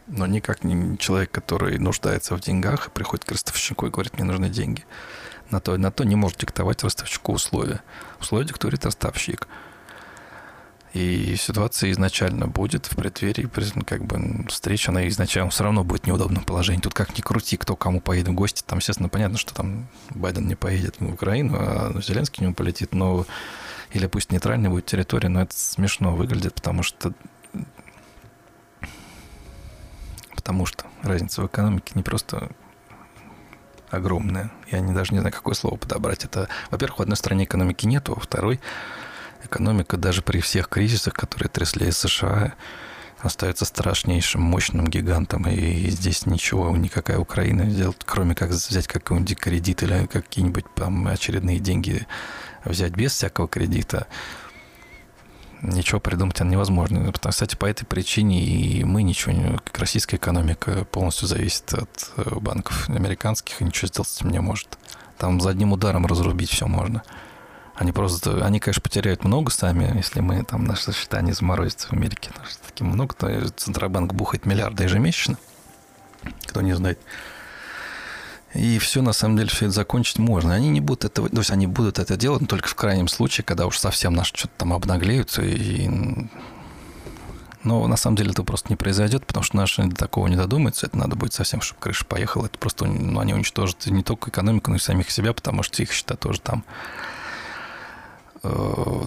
но 0.07 0.27
никак 0.27 0.65
не 0.65 0.97
человек, 0.97 1.31
который 1.31 1.77
нуждается 1.77 2.35
в 2.35 2.41
деньгах 2.41 2.87
и 2.87 2.91
приходит 2.91 3.23
к 3.23 3.31
ростовщику 3.31 3.87
и 3.87 3.89
говорит, 3.89 4.15
мне 4.15 4.25
нужны 4.25 4.49
деньги. 4.49 4.83
На 5.49 5.61
то, 5.61 5.77
на 5.77 5.91
то 5.91 6.03
не 6.03 6.17
может 6.17 6.39
диктовать 6.39 6.83
ростовщику 6.83 7.31
условия. 7.31 7.81
Условия 8.19 8.45
диктует 8.45 8.83
ростовщик. 8.83 9.47
И 10.93 11.35
ситуация 11.35 11.91
изначально 11.91 12.47
будет 12.47 12.87
в 12.87 12.95
преддверии 12.95 13.47
как 13.85 14.03
бы 14.05 14.45
встреча, 14.47 14.91
она 14.91 15.07
изначально 15.07 15.51
все 15.51 15.63
равно 15.63 15.83
будет 15.83 16.03
в 16.03 16.07
неудобном 16.07 16.43
положении. 16.43 16.81
Тут 16.81 16.95
как 16.95 17.15
ни 17.15 17.21
крути, 17.21 17.57
кто 17.57 17.75
кому 17.75 18.01
поедет 18.01 18.29
в 18.29 18.33
гости. 18.33 18.63
Там, 18.65 18.79
естественно, 18.79 19.09
понятно, 19.09 19.37
что 19.37 19.53
там 19.53 19.87
Байден 20.09 20.47
не 20.47 20.55
поедет 20.55 20.99
в 20.99 21.13
Украину, 21.13 21.55
а 21.59 22.01
Зеленский 22.01 22.43
нему 22.43 22.55
полетит, 22.55 22.93
но 22.93 23.25
или 23.91 24.07
пусть 24.07 24.31
нейтральная 24.31 24.69
будет 24.69 24.85
территория, 24.85 25.29
но 25.29 25.41
это 25.41 25.55
смешно 25.55 26.15
выглядит, 26.15 26.55
потому 26.55 26.83
что 26.83 27.13
потому 30.35 30.65
что 30.65 30.85
разница 31.03 31.41
в 31.43 31.47
экономике 31.47 31.91
не 31.93 32.01
просто 32.01 32.49
огромная. 33.91 34.51
Я 34.71 34.79
не, 34.79 34.93
даже 34.93 35.13
не 35.13 35.19
знаю, 35.19 35.33
какое 35.33 35.53
слово 35.53 35.75
подобрать. 35.77 36.25
Это, 36.25 36.47
во-первых, 36.71 36.99
в 36.99 37.01
одной 37.03 37.17
стране 37.17 37.43
экономики 37.43 37.85
нету, 37.85 38.15
во 38.15 38.21
второй 38.21 38.59
экономика 39.43 39.97
даже 39.97 40.21
при 40.21 40.39
всех 40.39 40.69
кризисах, 40.69 41.13
которые 41.13 41.49
трясли 41.49 41.91
США, 41.91 42.53
остается 43.19 43.65
страшнейшим, 43.65 44.41
мощным 44.41 44.87
гигантом. 44.87 45.47
И 45.47 45.89
здесь 45.89 46.25
ничего, 46.25 46.75
никакая 46.75 47.17
Украина 47.19 47.69
сделать, 47.69 47.97
кроме 48.05 48.35
как 48.35 48.49
взять 48.49 48.87
какой-нибудь 48.87 49.37
кредит 49.37 49.83
или 49.83 50.05
какие-нибудь 50.07 50.65
там 50.75 51.07
очередные 51.07 51.59
деньги 51.59 52.07
взять 52.63 52.93
без 52.93 53.13
всякого 53.13 53.47
кредита, 53.47 54.07
ничего 55.61 55.99
придумать 55.99 56.39
невозможно. 56.39 57.11
Кстати, 57.11 57.55
по 57.55 57.65
этой 57.65 57.85
причине 57.85 58.43
и 58.43 58.83
мы 58.83 59.03
ничего 59.03 59.33
не... 59.33 59.57
Российская 59.73 60.17
экономика 60.17 60.85
полностью 60.85 61.27
зависит 61.27 61.73
от 61.73 62.11
э, 62.17 62.35
банков 62.39 62.89
американских, 62.89 63.61
и 63.61 63.65
ничего 63.65 63.87
сделать 63.87 64.09
с 64.09 64.17
этим 64.17 64.29
не 64.29 64.39
может. 64.39 64.77
Там 65.17 65.41
за 65.41 65.49
одним 65.49 65.73
ударом 65.73 66.05
разрубить 66.05 66.49
все 66.49 66.67
можно. 66.67 67.03
Они 67.79 67.93
просто, 67.93 68.45
они, 68.45 68.59
конечно, 68.59 68.81
потеряют 68.81 69.23
много 69.23 69.49
сами, 69.51 69.95
если 69.95 70.19
мы 70.19 70.43
там 70.43 70.65
наши 70.65 70.91
счета 70.91 71.21
не 71.21 71.31
заморозятся 71.31 71.87
в 71.87 71.93
Америке. 71.93 72.29
Таким 72.67 72.87
много, 72.87 73.15
то 73.15 73.49
Центробанк 73.51 74.13
бухает 74.13 74.45
миллиарды 74.45 74.83
ежемесячно. 74.83 75.37
Кто 76.45 76.59
не 76.59 76.73
знает. 76.75 76.99
И 78.53 78.79
все, 78.79 79.01
на 79.01 79.13
самом 79.13 79.37
деле, 79.37 79.47
все 79.47 79.67
это 79.67 79.75
закончить 79.75 80.19
можно. 80.19 80.53
Они 80.53 80.67
не 80.67 80.81
будут 80.81 81.05
этого, 81.05 81.29
то 81.29 81.37
есть 81.37 81.51
они 81.51 81.67
будут 81.67 81.99
это 81.99 82.17
делать, 82.17 82.41
но 82.41 82.47
только 82.47 82.67
в 82.67 82.75
крайнем 82.75 83.07
случае, 83.07 83.45
когда 83.45 83.65
уж 83.65 83.77
совсем 83.77 84.13
наши 84.13 84.35
что-то 84.35 84.55
там 84.57 84.73
обнаглеются. 84.73 85.41
И... 85.41 85.89
Но 87.63 87.87
на 87.87 87.95
самом 87.95 88.17
деле 88.17 88.31
это 88.31 88.43
просто 88.43 88.67
не 88.67 88.75
произойдет, 88.75 89.25
потому 89.25 89.45
что 89.45 89.55
наши 89.55 89.83
до 89.83 89.95
такого 89.95 90.27
не 90.27 90.35
додумаются. 90.35 90.87
Это 90.87 90.97
надо 90.97 91.15
будет 91.15 91.31
совсем, 91.31 91.61
чтобы 91.61 91.79
крыша 91.79 92.03
поехала. 92.03 92.47
Это 92.47 92.57
просто 92.57 92.87
ну, 92.87 93.21
они 93.21 93.33
уничтожат 93.33 93.85
не 93.85 94.03
только 94.03 94.31
экономику, 94.31 94.69
но 94.69 94.75
и 94.75 94.79
самих 94.79 95.09
себя, 95.11 95.31
потому 95.31 95.63
что 95.63 95.81
их 95.81 95.93
счета 95.93 96.17
тоже 96.17 96.41
там. 96.41 96.65
Э, 98.43 99.05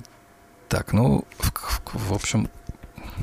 так, 0.68 0.92
ну, 0.92 1.24
в 1.92 2.12
общем, 2.12 2.48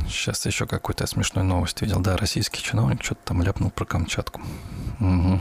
сейчас 0.07 0.45
еще 0.45 0.65
какой-то 0.65 1.07
смешной 1.07 1.43
новость 1.43 1.81
видел. 1.81 1.99
Да, 1.99 2.17
российский 2.17 2.61
чиновник 2.61 3.03
что-то 3.03 3.21
там 3.25 3.41
ляпнул 3.41 3.71
про 3.71 3.85
Камчатку. 3.85 4.41
Угу. 4.99 5.39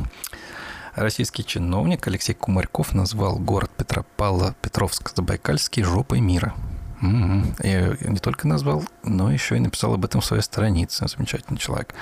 Российский 0.94 1.44
чиновник 1.44 2.07
Алексей 2.07 2.35
Кумарьков 2.35 2.94
назвал 2.94 3.38
город 3.38 3.70
Петропавла 3.76 4.54
Петровск-Забайкальский 4.62 5.83
жопой 5.83 6.20
мира. 6.20 6.54
Угу. 7.02 7.42
И 7.62 7.96
не 8.09 8.18
только 8.18 8.48
назвал, 8.48 8.85
но 9.04 9.31
еще 9.31 9.57
и 9.57 9.61
написал 9.61 9.94
об 9.94 10.04
этом 10.04 10.20
в 10.20 10.24
своей 10.24 10.42
странице. 10.42 11.07
Замечательный 11.07 11.59
человек. 11.59 11.94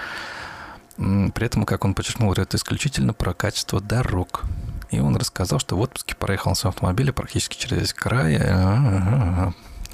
При 0.97 1.45
этом, 1.45 1.67
как 1.67 1.85
он 1.85 1.95
подчеркнул, 1.95 2.33
это 2.33 2.57
исключительно 2.57 3.13
про 3.13 3.35
качество 3.35 3.81
дорог. 3.81 4.45
И 4.91 5.01
он 5.01 5.17
рассказал, 5.17 5.59
что 5.59 5.77
в 5.77 5.81
отпуске 5.81 6.15
проехал 6.15 6.51
на 6.51 6.55
своем 6.55 6.75
автомобиле 6.75 7.13
практически 7.13 7.57
через 7.57 7.79
весь 7.79 7.93
край. 7.93 8.37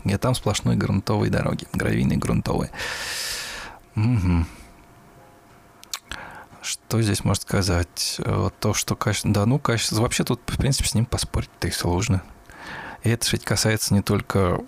И 0.04 0.16
там 0.16 0.34
сплошной 0.34 0.76
грунтовые 0.76 1.30
дороги, 1.30 1.66
гравийные 1.72 2.18
грунтовые. 2.18 2.70
Угу. 3.96 4.44
Что 6.60 7.02
здесь 7.02 7.24
можно 7.24 7.42
сказать? 7.42 8.20
То, 8.60 8.74
что 8.74 8.94
качество... 8.96 9.30
Да, 9.32 9.46
ну, 9.46 9.58
качество... 9.58 10.00
Вообще 10.00 10.24
тут, 10.24 10.40
в 10.46 10.56
принципе, 10.56 10.88
с 10.88 10.94
ним 10.94 11.06
поспорить-то 11.06 11.68
и 11.68 11.70
сложно. 11.70 12.22
И 13.02 13.10
это 13.10 13.26
ведь 13.32 13.44
касается 13.44 13.94
не 13.94 14.02
только 14.02 14.60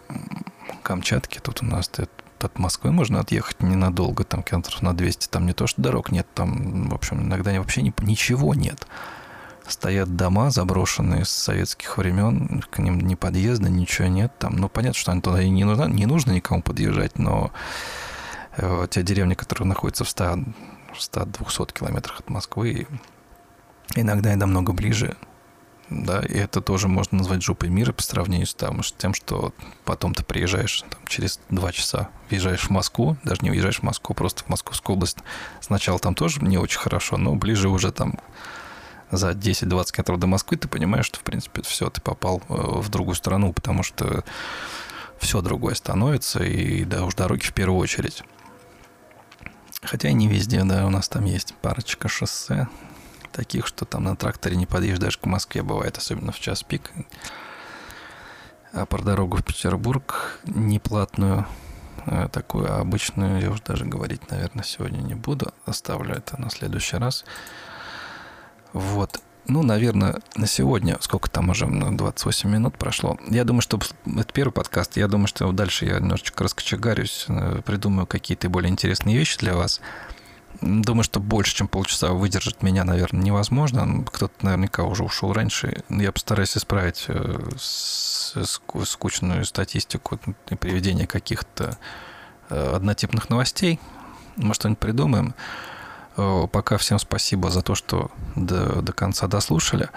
Камчатки. 0.83 1.39
Тут 1.39 1.63
у 1.63 1.67
нас 1.67 1.91
от 2.41 2.59
Москвы 2.59 2.93
можно 2.93 3.21
отъехать 3.21 3.61
ненадолго, 3.61 4.25
там 4.25 4.43
километров 4.43 4.83
на 4.83 4.93
200. 4.95 5.29
Там 5.29 5.47
не 5.47 5.53
то, 5.53 5.67
что 5.67 5.81
дорог 5.81 6.11
нет, 6.11 6.27
там, 6.35 6.89
в 6.89 6.95
общем, 6.95 7.23
иногда 7.23 7.53
вообще 7.59 7.83
ничего 7.83 8.55
нет. 8.55 8.87
Стоят 9.67 10.15
дома 10.15 10.51
заброшенные 10.51 11.25
с 11.25 11.31
советских 11.31 11.97
времен, 11.97 12.63
к 12.71 12.79
ним 12.79 13.01
ни 13.01 13.15
подъезда, 13.15 13.71
ничего 13.71 14.09
нет. 14.09 14.33
Там, 14.39 14.57
ну, 14.57 14.69
понятно, 14.69 14.99
что 14.99 15.13
они 15.13 15.23
туда 15.23 15.43
и 15.43 15.49
не 15.49 15.65
нужно, 15.65 15.85
не 15.85 16.07
нужно 16.07 16.33
никому 16.33 16.63
подъезжать, 16.63 17.19
но 17.19 17.51
э, 18.57 18.87
те 18.91 19.03
деревни, 19.03 19.35
которые 19.35 19.67
находятся 19.67 20.05
в 20.05 20.09
100 20.09 20.41
100-200 20.95 21.73
километрах 21.73 22.21
от 22.21 22.31
Москвы, 22.31 22.87
иногда 23.95 24.33
и 24.33 24.37
намного 24.37 24.73
ближе, 24.73 25.17
да, 25.91 26.21
и 26.21 26.35
это 26.35 26.61
тоже 26.61 26.89
можно 26.89 27.19
назвать 27.19 27.43
жопой 27.43 27.69
мира 27.69 27.93
по 27.93 28.03
сравнению 28.03 28.47
с 28.47 28.55
там, 28.55 28.81
тем, 28.97 29.13
что 29.13 29.53
потом 29.85 30.15
ты 30.15 30.25
приезжаешь 30.25 30.83
там, 30.83 31.01
через 31.07 31.41
два 31.51 31.73
часа, 31.73 32.09
въезжаешь 32.31 32.65
в 32.65 32.71
Москву, 32.71 33.17
даже 33.23 33.43
не 33.43 33.51
въезжаешь 33.51 33.81
в 33.81 33.83
Москву, 33.83 34.15
просто 34.15 34.45
в 34.45 34.49
Московскую 34.49 34.97
область. 34.97 35.19
Сначала 35.61 35.99
там 35.99 36.15
тоже 36.15 36.41
не 36.41 36.57
очень 36.57 36.79
хорошо, 36.79 37.19
но 37.19 37.35
ближе 37.35 37.69
уже 37.69 37.93
там 37.93 38.15
за 39.11 39.31
10-20 39.31 39.93
километров 39.93 40.19
до 40.19 40.27
Москвы 40.27 40.57
ты 40.57 40.69
понимаешь, 40.69 41.07
что, 41.07 41.19
в 41.19 41.23
принципе, 41.23 41.63
все, 41.63 41.91
ты 41.91 42.01
попал 42.01 42.43
э, 42.49 42.55
в 42.55 42.89
другую 42.89 43.15
страну, 43.15 43.53
потому 43.53 43.83
что 43.83 44.25
все 45.19 45.41
другое 45.41 45.75
становится, 45.75 46.43
и 46.43 46.85
да, 46.85 47.05
уж 47.05 47.15
дороги 47.15 47.43
в 47.43 47.53
первую 47.53 47.81
очередь. 47.81 48.23
Хотя 49.83 50.09
и 50.09 50.15
не 50.15 50.29
везде, 50.29 50.63
да, 50.65 50.87
у 50.87 50.91
нас 50.91 51.09
там 51.09 51.25
есть 51.25 51.55
парочка 51.55 52.09
шоссе, 52.09 52.69
таких, 53.33 53.67
что 53.67 53.85
там 53.85 54.05
на 54.05 54.17
тракторе 54.17 54.57
не 54.57 54.67
подъедешь 54.67 54.99
даже 54.99 55.19
к 55.19 55.27
Москве, 55.27 55.63
бывает, 55.63 55.99
особенно 55.99 56.33
в 56.33 56.41
час 56.41 56.63
пик. 56.63 56.91
А 58.73 58.87
про 58.87 59.03
дорогу 59.03 59.37
в 59.37 59.45
Петербург 59.45 60.41
неплатную, 60.45 61.47
а 62.07 62.29
такую 62.29 62.73
обычную, 62.75 63.41
я 63.41 63.51
уже 63.51 63.63
даже 63.63 63.85
говорить, 63.85 64.31
наверное, 64.31 64.65
сегодня 64.65 64.99
не 64.99 65.15
буду, 65.15 65.53
оставлю 65.65 66.15
это 66.15 66.41
на 66.41 66.51
следующий 66.51 66.97
раз. 66.97 67.25
Вот. 68.75 69.21
Ну, 69.47 69.63
наверное, 69.63 70.21
на 70.37 70.47
сегодня, 70.47 70.97
сколько 71.01 71.31
там 71.31 71.51
уже, 71.51 71.67
28 71.67 72.51
минут 72.51 72.77
прошло. 72.77 73.19
Я 73.29 73.45
думаю, 73.45 73.61
что 73.61 73.79
это 74.07 74.33
первый 74.33 74.53
подкаст. 74.53 74.97
Я 74.97 75.07
думаю, 75.07 75.29
что 75.29 75.51
дальше 75.53 75.85
я 75.85 75.99
немножечко 76.01 76.45
раскочегарюсь, 76.45 77.27
э, 77.29 77.61
придумаю 77.65 78.07
какие-то 78.07 78.49
более 78.49 78.71
интересные 78.71 79.17
вещи 79.17 79.39
для 79.39 79.55
вас. 79.55 79.81
Думаю, 80.61 81.05
что 81.05 81.21
больше, 81.21 81.55
чем 81.55 81.69
полчаса 81.69 82.13
выдержать 82.13 82.63
меня, 82.63 82.85
наверное, 82.85 83.23
невозможно. 83.23 84.05
Кто-то 84.05 84.35
наверняка 84.45 84.85
уже 84.85 85.05
ушел 85.05 85.33
раньше. 85.33 85.85
Я 85.89 86.11
постараюсь 86.11 86.57
исправить 86.57 87.05
э, 87.09 87.51
скучную 87.57 89.45
статистику 89.45 90.19
и 90.49 90.55
приведение 90.55 91.07
каких-то 91.07 91.77
э, 92.49 92.75
однотипных 92.75 93.29
новостей. 93.29 93.79
Мы 94.37 94.55
что-нибудь 94.55 94.81
придумаем. 94.81 95.35
Э, 96.17 96.47
пока 96.51 96.77
всем 96.77 96.99
спасибо 96.99 97.51
за 97.51 97.63
то, 97.63 97.75
что 97.75 98.11
до, 98.37 98.83
до 98.83 98.93
конца 98.93 99.27
дослушали. 99.27 99.89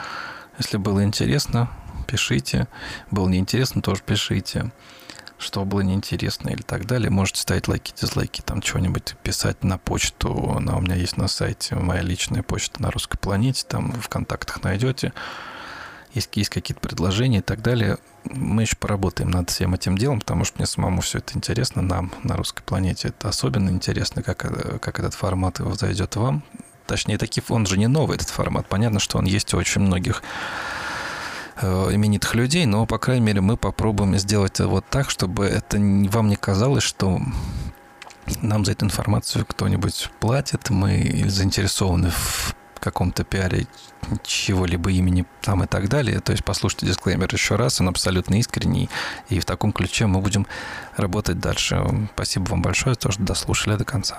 Если 0.57 0.77
было 0.77 1.03
интересно, 1.03 1.69
пишите. 2.07 2.67
Было 3.11 3.27
неинтересно, 3.27 3.81
тоже 3.81 4.01
пишите. 4.05 4.71
Что 5.37 5.65
было 5.65 5.81
неинтересно 5.81 6.49
или 6.49 6.63
так 6.63 6.87
далее. 6.87 7.11
Можете 7.11 7.41
ставить 7.41 7.67
лайки, 7.67 7.93
дизлайки, 7.95 8.41
там 8.41 8.63
что-нибудь 8.63 9.15
писать 9.21 9.63
на 9.63 9.77
почту. 9.77 10.55
Она 10.57 10.77
у 10.77 10.81
меня 10.81 10.95
есть 10.95 11.17
на 11.17 11.27
сайте, 11.27 11.75
моя 11.75 12.01
личная 12.01 12.41
почта 12.41 12.81
на 12.81 12.89
русской 12.89 13.17
планете. 13.17 13.63
Там 13.67 13.91
в 13.91 14.09
контактах 14.09 14.63
найдете 14.63 15.13
если 16.13 16.29
есть 16.39 16.49
какие-то 16.49 16.81
предложения 16.81 17.39
и 17.39 17.41
так 17.41 17.61
далее, 17.61 17.97
мы 18.23 18.63
еще 18.63 18.75
поработаем 18.75 19.29
над 19.31 19.49
всем 19.49 19.73
этим 19.73 19.97
делом, 19.97 20.19
потому 20.19 20.43
что 20.43 20.57
мне 20.57 20.65
самому 20.65 21.01
все 21.01 21.19
это 21.19 21.37
интересно, 21.37 21.81
нам 21.81 22.11
на 22.23 22.35
русской 22.35 22.63
планете 22.63 23.09
это 23.09 23.29
особенно 23.29 23.69
интересно, 23.69 24.23
как, 24.23 24.45
э, 24.45 24.79
как 24.79 24.99
этот 24.99 25.13
формат 25.13 25.57
зайдет 25.57 26.15
вам. 26.15 26.43
Точнее, 26.85 27.17
такие, 27.17 27.43
он 27.49 27.65
же 27.65 27.77
не 27.77 27.87
новый, 27.87 28.15
этот 28.15 28.29
формат. 28.29 28.67
Понятно, 28.67 28.99
что 28.99 29.17
он 29.17 29.25
есть 29.25 29.53
у 29.53 29.57
очень 29.57 29.81
многих 29.81 30.23
э, 31.61 31.89
именитых 31.93 32.33
людей, 32.35 32.65
но, 32.65 32.85
по 32.85 32.97
крайней 32.97 33.25
мере, 33.25 33.41
мы 33.41 33.57
попробуем 33.57 34.17
сделать 34.17 34.59
вот 34.59 34.85
так, 34.89 35.09
чтобы 35.09 35.45
это 35.45 35.77
вам 35.77 36.29
не 36.29 36.37
казалось, 36.37 36.83
что 36.83 37.19
нам 38.41 38.65
за 38.65 38.73
эту 38.73 38.85
информацию 38.85 39.45
кто-нибудь 39.45 40.09
платит, 40.19 40.69
мы 40.69 41.25
заинтересованы 41.27 42.11
в 42.11 42.55
каком-то 42.79 43.23
пиаре 43.23 43.67
чего-либо 44.23 44.91
имени 44.91 45.25
там 45.41 45.63
и 45.63 45.67
так 45.67 45.89
далее. 45.89 46.19
То 46.19 46.31
есть 46.31 46.43
послушайте 46.43 46.87
дисклеймер 46.87 47.31
еще 47.31 47.55
раз, 47.55 47.81
он 47.81 47.89
абсолютно 47.89 48.39
искренний, 48.39 48.89
и 49.29 49.39
в 49.39 49.45
таком 49.45 49.71
ключе 49.71 50.07
мы 50.07 50.21
будем 50.21 50.47
работать 50.95 51.39
дальше. 51.39 51.83
Спасибо 52.13 52.49
вам 52.49 52.61
большое 52.61 52.95
то, 52.95 53.11
что 53.11 53.23
дослушали 53.23 53.75
до 53.75 53.85
конца. 53.85 54.17